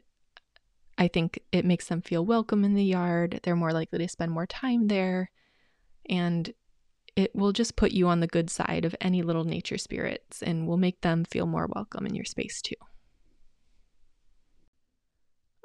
I 0.97 1.07
think 1.07 1.39
it 1.51 1.63
makes 1.65 1.86
them 1.88 2.01
feel 2.01 2.25
welcome 2.25 2.65
in 2.65 2.74
the 2.74 2.83
yard. 2.83 3.41
They're 3.43 3.55
more 3.55 3.71
likely 3.71 4.00
to 4.00 4.07
spend 4.07 4.31
more 4.31 4.47
time 4.47 4.88
there. 4.88 5.29
And 6.09 6.51
it 7.15 7.36
will 7.36 7.51
just 7.51 7.75
put 7.75 7.91
you 7.91 8.07
on 8.07 8.19
the 8.19 8.25
good 8.25 8.50
side 8.50 8.86
of 8.86 8.95
any 9.00 9.21
little 9.21 9.43
nature 9.43 9.77
spirits 9.77 10.41
and 10.41 10.65
will 10.65 10.77
make 10.77 11.01
them 11.01 11.25
feel 11.25 11.45
more 11.45 11.69
welcome 11.75 12.07
in 12.07 12.15
your 12.15 12.25
space 12.25 12.59
too. 12.59 12.74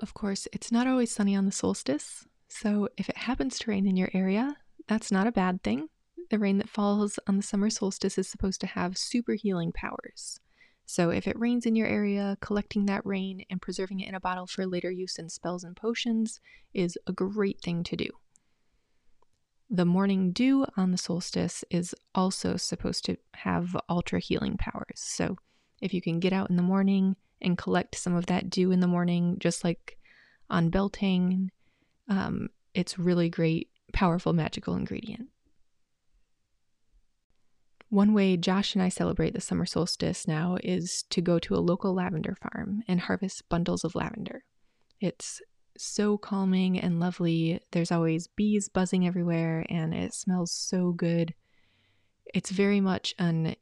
Of 0.02 0.12
course, 0.12 0.46
it's 0.52 0.70
not 0.70 0.86
always 0.86 1.10
sunny 1.10 1.34
on 1.34 1.46
the 1.46 1.52
solstice, 1.52 2.26
so 2.48 2.86
if 2.98 3.08
it 3.08 3.16
happens 3.16 3.58
to 3.60 3.70
rain 3.70 3.86
in 3.86 3.96
your 3.96 4.10
area, 4.12 4.56
that's 4.88 5.10
not 5.10 5.26
a 5.26 5.32
bad 5.32 5.62
thing. 5.62 5.88
The 6.28 6.38
rain 6.38 6.58
that 6.58 6.68
falls 6.68 7.18
on 7.26 7.38
the 7.38 7.42
summer 7.42 7.70
solstice 7.70 8.18
is 8.18 8.28
supposed 8.28 8.60
to 8.60 8.66
have 8.66 8.98
super 8.98 9.32
healing 9.32 9.72
powers. 9.72 10.38
So 10.86 11.10
if 11.10 11.26
it 11.26 11.38
rains 11.38 11.64
in 11.64 11.76
your 11.76 11.86
area, 11.86 12.36
collecting 12.40 12.86
that 12.86 13.06
rain 13.06 13.44
and 13.50 13.62
preserving 13.62 14.00
it 14.00 14.08
in 14.08 14.14
a 14.14 14.20
bottle 14.20 14.46
for 14.46 14.66
later 14.66 14.90
use 14.90 15.16
in 15.16 15.28
spells 15.28 15.64
and 15.64 15.76
potions 15.76 16.40
is 16.74 16.98
a 17.06 17.12
great 17.12 17.60
thing 17.60 17.82
to 17.84 17.96
do. 17.96 18.08
The 19.70 19.86
morning 19.86 20.32
dew 20.32 20.66
on 20.76 20.90
the 20.90 20.98
solstice 20.98 21.64
is 21.70 21.94
also 22.14 22.56
supposed 22.56 23.06
to 23.06 23.16
have 23.34 23.74
ultra 23.88 24.20
healing 24.20 24.56
powers. 24.58 24.96
So 24.96 25.38
if 25.80 25.94
you 25.94 26.02
can 26.02 26.20
get 26.20 26.34
out 26.34 26.50
in 26.50 26.56
the 26.56 26.62
morning 26.62 27.16
and 27.40 27.56
collect 27.56 27.94
some 27.96 28.14
of 28.14 28.26
that 28.26 28.50
dew 28.50 28.70
in 28.70 28.80
the 28.80 28.86
morning, 28.86 29.36
just 29.38 29.64
like 29.64 29.98
on 30.52 30.68
Beltane. 30.68 31.50
Um, 32.08 32.50
it's 32.74 32.98
really 32.98 33.28
great, 33.28 33.70
powerful, 33.92 34.32
magical 34.32 34.76
ingredient. 34.76 35.28
One 37.92 38.14
way 38.14 38.38
Josh 38.38 38.74
and 38.74 38.82
I 38.82 38.88
celebrate 38.88 39.34
the 39.34 39.40
summer 39.42 39.66
solstice 39.66 40.26
now 40.26 40.56
is 40.64 41.04
to 41.10 41.20
go 41.20 41.38
to 41.40 41.54
a 41.54 41.60
local 41.60 41.92
lavender 41.92 42.34
farm 42.40 42.82
and 42.88 42.98
harvest 42.98 43.46
bundles 43.50 43.84
of 43.84 43.94
lavender. 43.94 44.44
It's 44.98 45.42
so 45.76 46.16
calming 46.16 46.80
and 46.80 47.00
lovely. 47.00 47.60
There's 47.72 47.92
always 47.92 48.28
bees 48.28 48.70
buzzing 48.70 49.06
everywhere 49.06 49.66
and 49.68 49.92
it 49.92 50.14
smells 50.14 50.52
so 50.52 50.92
good. 50.92 51.34
It's 52.32 52.48
very 52.48 52.80
much 52.80 53.14
an 53.18 53.56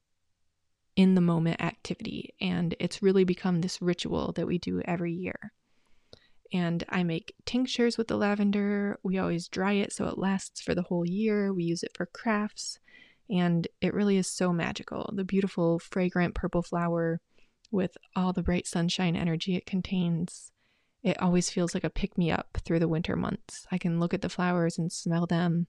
in 0.95 1.17
the 1.17 1.21
moment 1.21 1.61
activity. 1.61 2.33
And 2.41 2.77
it's 2.79 3.03
really 3.03 3.25
become 3.25 3.63
this 3.63 3.83
ritual 3.83 4.31
that 4.37 4.47
we 4.47 4.59
do 4.59 4.81
every 4.85 5.13
year. 5.13 5.53
And 6.53 6.85
I 6.89 7.03
make 7.03 7.35
tinctures 7.47 7.99
with 7.99 8.07
the 8.07 8.17
lavender. 8.17 9.01
We 9.03 9.19
always 9.19 9.49
dry 9.49 9.73
it 9.73 9.93
so 9.93 10.07
it 10.07 10.19
lasts 10.19 10.61
for 10.61 10.77
the 10.77 10.83
whole 10.83 11.05
year. 11.05 11.53
We 11.53 11.65
use 11.65 11.83
it 11.83 11.97
for 11.97 12.07
crafts. 12.07 12.79
And 13.31 13.69
it 13.81 13.95
really 13.95 14.17
is 14.17 14.27
so 14.27 14.53
magical. 14.53 15.11
The 15.15 15.25
beautiful, 15.25 15.79
fragrant 15.79 16.35
purple 16.35 16.63
flower 16.63 17.21
with 17.71 17.97
all 18.17 18.33
the 18.33 18.43
bright 18.43 18.67
sunshine 18.67 19.15
energy 19.15 19.55
it 19.55 19.67
contains. 19.67 20.51
It 21.03 21.21
always 21.21 21.49
feels 21.49 21.73
like 21.73 21.85
a 21.85 21.91
pick 21.91 22.19
me 22.19 22.31
up 22.31 22.59
through 22.65 22.81
the 22.81 22.89
winter 22.89 23.17
months. 23.17 23.67
I 23.71 23.79
can 23.79 24.01
look 24.01 24.13
at 24.13 24.23
the 24.23 24.29
flowers 24.29 24.79
and 24.79 24.91
smell 24.91 25.27
them 25.27 25.69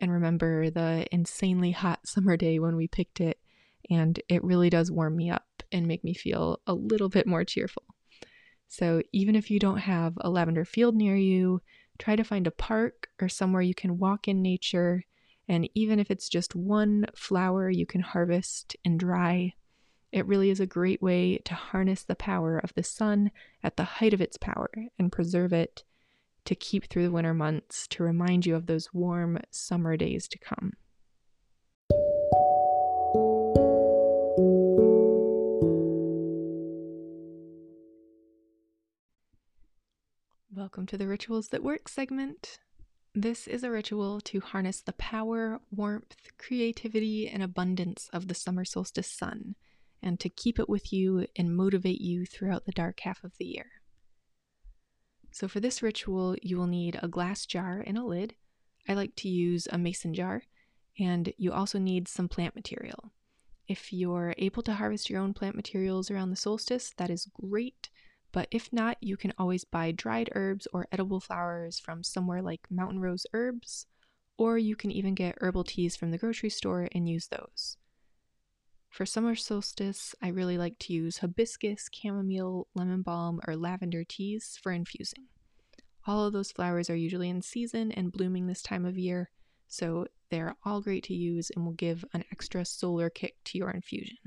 and 0.00 0.10
remember 0.10 0.70
the 0.70 1.06
insanely 1.12 1.70
hot 1.70 2.00
summer 2.06 2.36
day 2.36 2.58
when 2.58 2.76
we 2.76 2.88
picked 2.88 3.20
it. 3.20 3.38
And 3.88 4.20
it 4.28 4.44
really 4.44 4.70
does 4.70 4.90
warm 4.90 5.16
me 5.16 5.30
up 5.30 5.62
and 5.72 5.86
make 5.86 6.04
me 6.04 6.14
feel 6.14 6.60
a 6.66 6.74
little 6.74 7.08
bit 7.08 7.26
more 7.26 7.44
cheerful. 7.44 7.84
So 8.68 9.02
even 9.12 9.34
if 9.34 9.50
you 9.50 9.58
don't 9.58 9.78
have 9.78 10.14
a 10.20 10.30
lavender 10.30 10.64
field 10.64 10.94
near 10.94 11.16
you, 11.16 11.60
try 11.98 12.14
to 12.14 12.24
find 12.24 12.46
a 12.46 12.52
park 12.52 13.08
or 13.20 13.28
somewhere 13.28 13.62
you 13.62 13.74
can 13.74 13.98
walk 13.98 14.28
in 14.28 14.42
nature. 14.42 15.04
And 15.50 15.68
even 15.74 15.98
if 15.98 16.12
it's 16.12 16.28
just 16.28 16.54
one 16.54 17.06
flower 17.12 17.68
you 17.68 17.84
can 17.84 18.02
harvest 18.02 18.76
and 18.84 19.00
dry, 19.00 19.54
it 20.12 20.24
really 20.24 20.48
is 20.48 20.60
a 20.60 20.64
great 20.64 21.02
way 21.02 21.38
to 21.38 21.54
harness 21.54 22.04
the 22.04 22.14
power 22.14 22.56
of 22.56 22.72
the 22.74 22.84
sun 22.84 23.32
at 23.60 23.76
the 23.76 23.82
height 23.82 24.14
of 24.14 24.20
its 24.20 24.36
power 24.36 24.70
and 24.96 25.10
preserve 25.10 25.52
it 25.52 25.82
to 26.44 26.54
keep 26.54 26.84
through 26.84 27.02
the 27.02 27.10
winter 27.10 27.34
months 27.34 27.88
to 27.88 28.04
remind 28.04 28.46
you 28.46 28.54
of 28.54 28.66
those 28.66 28.94
warm 28.94 29.40
summer 29.50 29.96
days 29.96 30.28
to 30.28 30.38
come. 30.38 30.74
Welcome 40.54 40.86
to 40.86 40.96
the 40.96 41.08
Rituals 41.08 41.48
That 41.48 41.64
Work 41.64 41.88
segment. 41.88 42.60
This 43.14 43.48
is 43.48 43.64
a 43.64 43.70
ritual 43.72 44.20
to 44.20 44.38
harness 44.38 44.82
the 44.82 44.92
power, 44.92 45.60
warmth, 45.72 46.28
creativity, 46.38 47.28
and 47.28 47.42
abundance 47.42 48.08
of 48.12 48.28
the 48.28 48.34
summer 48.34 48.64
solstice 48.64 49.10
sun, 49.10 49.56
and 50.00 50.20
to 50.20 50.28
keep 50.28 50.60
it 50.60 50.68
with 50.68 50.92
you 50.92 51.26
and 51.34 51.56
motivate 51.56 52.00
you 52.00 52.24
throughout 52.24 52.66
the 52.66 52.72
dark 52.72 53.00
half 53.00 53.24
of 53.24 53.36
the 53.38 53.46
year. 53.46 53.66
So, 55.32 55.48
for 55.48 55.58
this 55.58 55.82
ritual, 55.82 56.36
you 56.40 56.56
will 56.56 56.68
need 56.68 57.00
a 57.02 57.08
glass 57.08 57.46
jar 57.46 57.82
and 57.84 57.98
a 57.98 58.04
lid. 58.04 58.36
I 58.88 58.94
like 58.94 59.16
to 59.16 59.28
use 59.28 59.66
a 59.72 59.78
mason 59.78 60.14
jar, 60.14 60.44
and 60.98 61.32
you 61.36 61.52
also 61.52 61.80
need 61.80 62.06
some 62.06 62.28
plant 62.28 62.54
material. 62.54 63.12
If 63.66 63.92
you're 63.92 64.34
able 64.38 64.62
to 64.62 64.74
harvest 64.74 65.10
your 65.10 65.20
own 65.20 65.34
plant 65.34 65.56
materials 65.56 66.12
around 66.12 66.30
the 66.30 66.36
solstice, 66.36 66.92
that 66.96 67.10
is 67.10 67.28
great. 67.40 67.90
But 68.32 68.48
if 68.50 68.72
not, 68.72 68.96
you 69.00 69.16
can 69.16 69.32
always 69.38 69.64
buy 69.64 69.92
dried 69.92 70.30
herbs 70.34 70.68
or 70.72 70.86
edible 70.92 71.20
flowers 71.20 71.80
from 71.80 72.04
somewhere 72.04 72.42
like 72.42 72.70
Mountain 72.70 73.00
Rose 73.00 73.26
Herbs, 73.32 73.86
or 74.38 74.56
you 74.56 74.76
can 74.76 74.90
even 74.92 75.14
get 75.14 75.38
herbal 75.40 75.64
teas 75.64 75.96
from 75.96 76.10
the 76.12 76.18
grocery 76.18 76.50
store 76.50 76.88
and 76.92 77.08
use 77.08 77.26
those. 77.26 77.76
For 78.88 79.06
summer 79.06 79.36
solstice, 79.36 80.14
I 80.20 80.28
really 80.28 80.58
like 80.58 80.78
to 80.80 80.92
use 80.92 81.18
hibiscus, 81.18 81.88
chamomile, 81.92 82.66
lemon 82.74 83.02
balm, 83.02 83.40
or 83.46 83.56
lavender 83.56 84.02
teas 84.04 84.58
for 84.60 84.72
infusing. 84.72 85.26
All 86.06 86.24
of 86.24 86.32
those 86.32 86.50
flowers 86.50 86.90
are 86.90 86.96
usually 86.96 87.28
in 87.28 87.42
season 87.42 87.92
and 87.92 88.10
blooming 88.10 88.46
this 88.46 88.62
time 88.62 88.84
of 88.84 88.98
year, 88.98 89.30
so 89.68 90.06
they're 90.30 90.56
all 90.64 90.80
great 90.80 91.04
to 91.04 91.14
use 91.14 91.50
and 91.50 91.64
will 91.64 91.72
give 91.72 92.04
an 92.12 92.24
extra 92.32 92.64
solar 92.64 93.10
kick 93.10 93.36
to 93.44 93.58
your 93.58 93.70
infusion. 93.70 94.18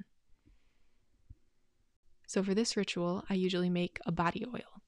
So, 2.33 2.41
for 2.41 2.55
this 2.55 2.75
ritual, 2.75 3.23
I 3.29 3.35
usually 3.35 3.69
make 3.69 3.99
a 4.07 4.11
body 4.11 4.43
oil. 4.51 4.81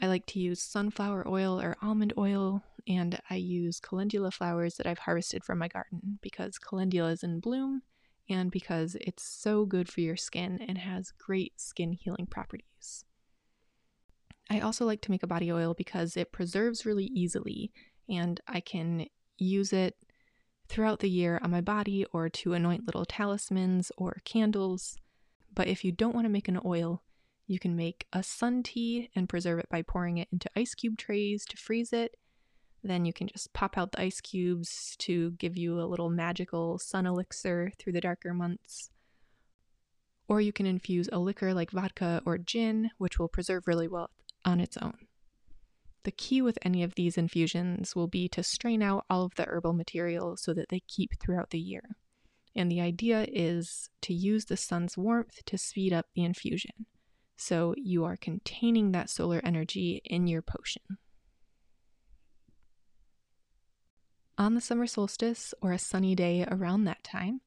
I 0.00 0.06
like 0.06 0.24
to 0.26 0.38
use 0.38 0.62
sunflower 0.62 1.26
oil 1.26 1.60
or 1.60 1.76
almond 1.82 2.12
oil, 2.16 2.62
and 2.86 3.18
I 3.28 3.34
use 3.34 3.80
calendula 3.80 4.30
flowers 4.30 4.76
that 4.76 4.86
I've 4.86 5.00
harvested 5.00 5.42
from 5.42 5.58
my 5.58 5.66
garden 5.66 6.20
because 6.22 6.58
calendula 6.58 7.10
is 7.10 7.24
in 7.24 7.40
bloom 7.40 7.82
and 8.28 8.52
because 8.52 8.96
it's 9.00 9.24
so 9.24 9.66
good 9.66 9.88
for 9.88 10.00
your 10.00 10.16
skin 10.16 10.64
and 10.68 10.78
has 10.78 11.10
great 11.10 11.60
skin 11.60 11.90
healing 11.90 12.26
properties. 12.26 13.04
I 14.48 14.60
also 14.60 14.86
like 14.86 15.00
to 15.00 15.10
make 15.10 15.24
a 15.24 15.26
body 15.26 15.50
oil 15.50 15.74
because 15.74 16.16
it 16.16 16.30
preserves 16.30 16.86
really 16.86 17.06
easily, 17.06 17.72
and 18.08 18.40
I 18.46 18.60
can 18.60 19.06
use 19.38 19.72
it 19.72 19.96
throughout 20.68 21.00
the 21.00 21.10
year 21.10 21.40
on 21.42 21.50
my 21.50 21.62
body 21.62 22.06
or 22.12 22.28
to 22.28 22.52
anoint 22.52 22.86
little 22.86 23.04
talismans 23.04 23.90
or 23.96 24.18
candles. 24.24 24.96
But 25.54 25.68
if 25.68 25.84
you 25.84 25.92
don't 25.92 26.14
want 26.14 26.24
to 26.24 26.30
make 26.30 26.48
an 26.48 26.60
oil, 26.64 27.02
you 27.46 27.58
can 27.58 27.74
make 27.74 28.06
a 28.12 28.22
sun 28.22 28.62
tea 28.62 29.10
and 29.16 29.28
preserve 29.28 29.58
it 29.58 29.68
by 29.68 29.82
pouring 29.82 30.18
it 30.18 30.28
into 30.30 30.50
ice 30.56 30.74
cube 30.74 30.96
trays 30.96 31.44
to 31.46 31.56
freeze 31.56 31.92
it. 31.92 32.16
Then 32.82 33.04
you 33.04 33.12
can 33.12 33.26
just 33.26 33.52
pop 33.52 33.76
out 33.76 33.92
the 33.92 34.00
ice 34.00 34.20
cubes 34.20 34.94
to 35.00 35.32
give 35.32 35.56
you 35.56 35.80
a 35.80 35.84
little 35.84 36.10
magical 36.10 36.78
sun 36.78 37.06
elixir 37.06 37.72
through 37.78 37.92
the 37.92 38.00
darker 38.00 38.32
months. 38.32 38.90
Or 40.28 40.40
you 40.40 40.52
can 40.52 40.64
infuse 40.64 41.08
a 41.10 41.18
liquor 41.18 41.52
like 41.52 41.72
vodka 41.72 42.22
or 42.24 42.38
gin, 42.38 42.90
which 42.98 43.18
will 43.18 43.28
preserve 43.28 43.66
really 43.66 43.88
well 43.88 44.10
on 44.44 44.60
its 44.60 44.76
own. 44.76 44.96
The 46.04 46.12
key 46.12 46.40
with 46.40 46.58
any 46.62 46.82
of 46.82 46.94
these 46.94 47.18
infusions 47.18 47.94
will 47.94 48.06
be 48.06 48.28
to 48.28 48.42
strain 48.42 48.80
out 48.80 49.04
all 49.10 49.24
of 49.24 49.34
the 49.34 49.44
herbal 49.44 49.74
material 49.74 50.36
so 50.36 50.54
that 50.54 50.68
they 50.70 50.80
keep 50.86 51.18
throughout 51.18 51.50
the 51.50 51.58
year. 51.58 51.96
And 52.54 52.70
the 52.70 52.80
idea 52.80 53.26
is 53.30 53.90
to 54.02 54.12
use 54.12 54.46
the 54.46 54.56
sun's 54.56 54.96
warmth 54.96 55.44
to 55.46 55.56
speed 55.56 55.92
up 55.92 56.06
the 56.14 56.24
infusion. 56.24 56.86
So 57.36 57.74
you 57.76 58.04
are 58.04 58.16
containing 58.16 58.92
that 58.92 59.08
solar 59.08 59.40
energy 59.44 60.02
in 60.04 60.26
your 60.26 60.42
potion. 60.42 60.98
On 64.36 64.54
the 64.54 64.60
summer 64.60 64.86
solstice 64.86 65.54
or 65.60 65.72
a 65.72 65.78
sunny 65.78 66.14
day 66.14 66.46
around 66.50 66.84
that 66.84 67.04
time, 67.04 67.40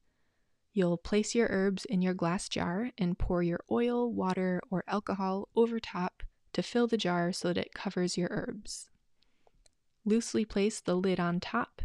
you'll 0.74 0.98
place 0.98 1.36
your 1.36 1.48
herbs 1.50 1.86
in 1.86 2.02
your 2.02 2.14
glass 2.14 2.48
jar 2.48 2.92
and 2.98 3.18
pour 3.18 3.44
your 3.44 3.64
oil, 3.70 4.12
water, 4.12 4.62
or 4.70 4.84
alcohol 4.88 5.50
over 5.56 5.80
top 5.80 6.24
to 6.54 6.64
fill 6.64 6.88
the 6.88 6.98
jar 6.98 7.32
so 7.32 7.50
that 7.50 7.58
it 7.58 7.74
covers 7.74 8.18
your 8.18 8.30
herbs. 8.32 8.90
Loosely 10.06 10.46
place 10.46 10.82
the 10.82 10.96
lid 10.96 11.20
on 11.20 11.40
top 11.40 11.82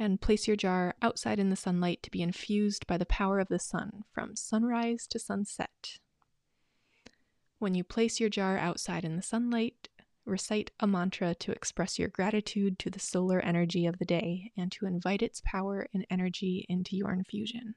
and 0.00 0.20
place 0.20 0.48
your 0.48 0.56
jar 0.56 0.94
outside 1.02 1.38
in 1.38 1.50
the 1.50 1.56
sunlight 1.56 2.02
to 2.02 2.10
be 2.10 2.22
infused 2.22 2.86
by 2.86 2.96
the 2.96 3.04
power 3.04 3.38
of 3.38 3.48
the 3.48 3.58
sun 3.58 4.02
from 4.12 4.34
sunrise 4.34 5.06
to 5.06 5.18
sunset. 5.18 5.98
When 7.58 7.74
you 7.74 7.84
place 7.84 8.18
your 8.18 8.30
jar 8.30 8.56
outside 8.56 9.04
in 9.04 9.16
the 9.16 9.22
sunlight, 9.22 9.90
recite 10.24 10.70
a 10.80 10.86
mantra 10.86 11.34
to 11.34 11.52
express 11.52 11.98
your 11.98 12.08
gratitude 12.08 12.78
to 12.78 12.88
the 12.88 12.98
solar 12.98 13.40
energy 13.40 13.84
of 13.84 13.98
the 13.98 14.06
day 14.06 14.52
and 14.56 14.72
to 14.72 14.86
invite 14.86 15.20
its 15.20 15.42
power 15.44 15.86
and 15.92 16.06
energy 16.08 16.64
into 16.70 16.96
your 16.96 17.12
infusion. 17.12 17.74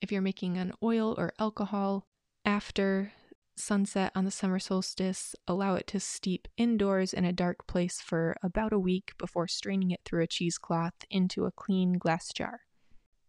If 0.00 0.10
you're 0.10 0.20
making 0.20 0.58
an 0.58 0.72
oil 0.82 1.14
or 1.16 1.32
alcohol, 1.38 2.08
after 2.44 3.12
sunset 3.56 4.12
on 4.14 4.24
the 4.24 4.30
summer 4.30 4.58
solstice, 4.58 5.34
allow 5.48 5.74
it 5.74 5.86
to 5.88 6.00
steep 6.00 6.48
indoors 6.56 7.12
in 7.12 7.24
a 7.24 7.32
dark 7.32 7.66
place 7.66 8.00
for 8.00 8.36
about 8.42 8.72
a 8.72 8.78
week 8.78 9.12
before 9.18 9.48
straining 9.48 9.90
it 9.90 10.00
through 10.04 10.22
a 10.22 10.26
cheesecloth 10.26 11.04
into 11.10 11.44
a 11.44 11.50
clean 11.50 11.94
glass 11.98 12.32
jar. 12.32 12.60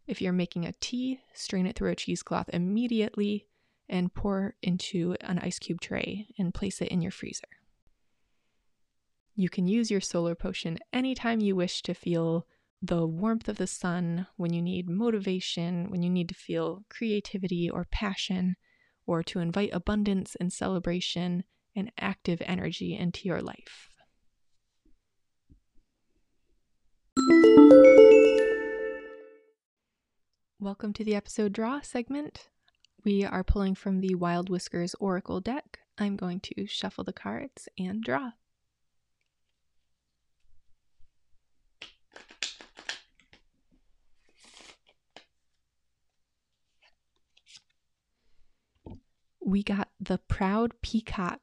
If 0.05 0.21
you're 0.21 0.33
making 0.33 0.65
a 0.65 0.73
tea, 0.79 1.21
strain 1.33 1.65
it 1.65 1.75
through 1.75 1.91
a 1.91 1.95
cheesecloth 1.95 2.49
immediately 2.49 3.47
and 3.89 4.13
pour 4.13 4.55
into 4.61 5.15
an 5.21 5.39
ice 5.39 5.59
cube 5.59 5.81
tray 5.81 6.27
and 6.37 6.53
place 6.53 6.81
it 6.81 6.89
in 6.89 7.01
your 7.01 7.11
freezer. 7.11 7.47
You 9.35 9.49
can 9.49 9.67
use 9.67 9.91
your 9.91 10.01
solar 10.01 10.35
potion 10.35 10.79
anytime 10.91 11.41
you 11.41 11.55
wish 11.55 11.81
to 11.83 11.93
feel 11.93 12.47
the 12.81 13.07
warmth 13.07 13.49
of 13.49 13.57
the 13.57 13.67
sun, 13.67 14.27
when 14.35 14.53
you 14.53 14.61
need 14.61 14.87
motivation, 14.87 15.89
when 15.89 16.03
you 16.03 16.09
need 16.09 16.29
to 16.29 16.35
feel 16.35 16.83
creativity 16.89 17.69
or 17.69 17.87
passion 17.91 18.55
or 19.07 19.23
to 19.23 19.39
invite 19.39 19.71
abundance 19.73 20.35
and 20.35 20.53
celebration 20.53 21.43
and 21.75 21.91
active 21.97 22.41
energy 22.45 22.95
into 22.95 23.27
your 23.27 23.41
life. 23.41 23.89
Welcome 30.59 30.91
to 30.93 31.03
the 31.03 31.15
episode 31.15 31.53
draw 31.53 31.81
segment. 31.81 32.49
We 33.05 33.23
are 33.23 33.43
pulling 33.43 33.75
from 33.75 34.01
the 34.01 34.15
Wild 34.15 34.49
Whiskers 34.49 34.95
Oracle 34.99 35.39
deck. 35.39 35.79
I'm 35.97 36.17
going 36.17 36.41
to 36.41 36.67
shuffle 36.67 37.03
the 37.03 37.13
cards 37.13 37.69
and 37.79 38.03
draw. 38.03 38.31
We 49.47 49.63
got 49.63 49.87
the 49.97 50.17
proud 50.17 50.73
peacock, 50.81 51.39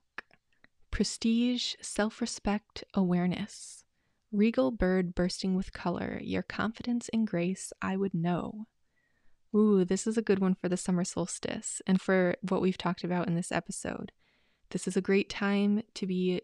prestige, 0.90 1.74
self 1.80 2.20
respect, 2.20 2.84
awareness, 2.92 3.82
regal 4.30 4.70
bird 4.70 5.14
bursting 5.14 5.54
with 5.54 5.72
color, 5.72 6.20
your 6.22 6.42
confidence 6.42 7.08
and 7.14 7.26
grace 7.26 7.72
I 7.80 7.96
would 7.96 8.12
know. 8.12 8.66
Ooh, 9.56 9.86
this 9.86 10.06
is 10.06 10.18
a 10.18 10.22
good 10.22 10.38
one 10.38 10.54
for 10.54 10.68
the 10.68 10.76
summer 10.76 11.02
solstice 11.02 11.80
and 11.86 11.98
for 11.98 12.36
what 12.42 12.60
we've 12.60 12.76
talked 12.76 13.04
about 13.04 13.26
in 13.26 13.36
this 13.36 13.50
episode. 13.50 14.12
This 14.68 14.86
is 14.86 14.98
a 14.98 15.00
great 15.00 15.30
time 15.30 15.82
to 15.94 16.06
be 16.06 16.42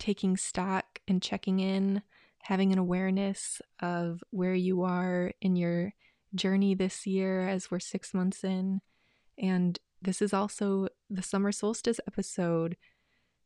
taking 0.00 0.36
stock 0.36 0.98
and 1.06 1.22
checking 1.22 1.60
in, 1.60 2.02
having 2.42 2.72
an 2.72 2.78
awareness 2.78 3.62
of 3.78 4.24
where 4.30 4.54
you 4.54 4.82
are 4.82 5.34
in 5.40 5.54
your 5.54 5.92
journey 6.34 6.74
this 6.74 7.06
year 7.06 7.48
as 7.48 7.70
we're 7.70 7.78
six 7.78 8.12
months 8.12 8.42
in. 8.42 8.80
And 9.38 9.78
this 10.02 10.22
is 10.22 10.32
also 10.32 10.88
the 11.08 11.22
summer 11.22 11.52
solstice 11.52 12.00
episode. 12.06 12.76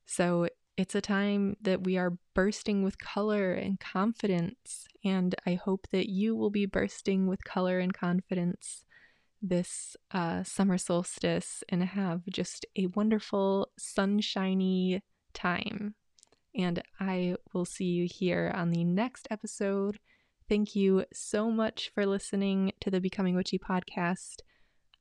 So 0.06 0.48
it's 0.76 0.94
a 0.94 1.00
time 1.00 1.56
that 1.62 1.84
we 1.84 1.96
are 1.96 2.18
bursting 2.34 2.82
with 2.82 2.98
color 2.98 3.52
and 3.52 3.78
confidence. 3.78 4.86
And 5.04 5.34
I 5.46 5.54
hope 5.54 5.86
that 5.92 6.08
you 6.08 6.34
will 6.34 6.50
be 6.50 6.66
bursting 6.66 7.26
with 7.26 7.44
color 7.44 7.78
and 7.78 7.94
confidence 7.94 8.84
this 9.40 9.96
uh, 10.10 10.42
summer 10.42 10.78
solstice 10.78 11.62
and 11.68 11.82
have 11.82 12.22
just 12.26 12.66
a 12.76 12.86
wonderful, 12.86 13.68
sunshiny 13.78 15.02
time. 15.32 15.94
And 16.56 16.82
I 17.00 17.36
will 17.52 17.64
see 17.64 17.86
you 17.86 18.08
here 18.10 18.52
on 18.54 18.70
the 18.70 18.84
next 18.84 19.28
episode. 19.30 19.98
Thank 20.48 20.74
you 20.74 21.04
so 21.12 21.50
much 21.50 21.90
for 21.94 22.06
listening 22.06 22.72
to 22.80 22.90
the 22.90 23.00
Becoming 23.00 23.34
Witchy 23.34 23.58
podcast. 23.58 24.36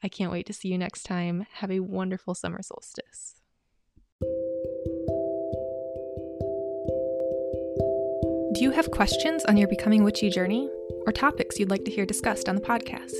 I 0.03 0.09
can't 0.09 0.31
wait 0.31 0.45
to 0.47 0.53
see 0.53 0.67
you 0.67 0.77
next 0.77 1.03
time. 1.03 1.47
Have 1.53 1.71
a 1.71 1.79
wonderful 1.79 2.35
summer 2.35 2.61
solstice. 2.61 3.35
Do 8.53 8.61
you 8.61 8.71
have 8.71 8.91
questions 8.91 9.45
on 9.45 9.57
your 9.57 9.69
Becoming 9.69 10.03
Witchy 10.03 10.29
journey 10.29 10.69
or 11.05 11.11
topics 11.13 11.57
you'd 11.57 11.71
like 11.71 11.85
to 11.85 11.91
hear 11.91 12.05
discussed 12.05 12.49
on 12.49 12.55
the 12.55 12.61
podcast? 12.61 13.13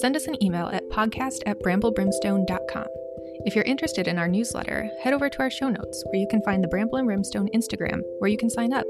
Send 0.00 0.16
us 0.16 0.26
an 0.26 0.42
email 0.42 0.66
at 0.66 0.88
podcast 0.90 1.38
at 1.46 1.62
bramblebrimstone.com. 1.62 2.86
If 3.44 3.54
you're 3.54 3.64
interested 3.64 4.08
in 4.08 4.18
our 4.18 4.28
newsletter, 4.28 4.90
head 5.00 5.14
over 5.14 5.30
to 5.30 5.38
our 5.38 5.50
show 5.50 5.68
notes 5.70 6.02
where 6.06 6.20
you 6.20 6.26
can 6.28 6.42
find 6.42 6.62
the 6.62 6.68
Bramble 6.68 6.98
and 6.98 7.06
Brimstone 7.06 7.48
Instagram 7.54 8.02
where 8.18 8.30
you 8.30 8.36
can 8.36 8.50
sign 8.50 8.72
up. 8.72 8.84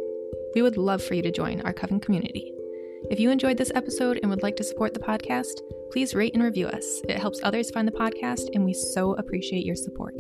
We 0.55 0.63
would 0.63 0.79
love 0.79 1.03
for 1.03 1.15
you 1.15 1.23
to 1.23 1.31
join 1.31 1.61
our 1.61 1.75
Coven 1.75 2.01
community. 2.01 2.53
If 3.11 3.21
you 3.21 3.31
enjoyed 3.31 3.59
this 3.59 3.73
episode 3.75 4.19
and 4.23 4.31
would 4.31 4.43
like 4.43 4.57
to 4.57 4.65
support 4.65 4.95
the 4.95 5.01
podcast, 5.01 5.61
please 5.91 6.15
rate 6.15 6.35
and 6.35 6.43
review 6.43 6.67
us. 6.67 7.01
It 7.09 7.19
helps 7.19 7.41
others 7.43 7.71
find 7.71 7.87
the 7.87 7.93
podcast, 7.93 8.49
and 8.55 8.65
we 8.65 8.75
so 8.75 9.15
appreciate 9.15 9.65
your 9.65 9.77
support. 9.77 10.15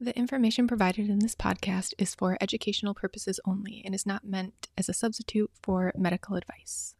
The 0.00 0.16
information 0.16 0.66
provided 0.66 1.10
in 1.10 1.18
this 1.18 1.34
podcast 1.34 1.92
is 1.98 2.14
for 2.14 2.38
educational 2.40 2.94
purposes 2.94 3.40
only 3.44 3.82
and 3.84 3.94
is 3.94 4.06
not 4.06 4.24
meant 4.24 4.68
as 4.78 4.88
a 4.88 4.94
substitute 4.94 5.50
for 5.62 5.92
medical 5.96 6.36
advice. 6.36 6.94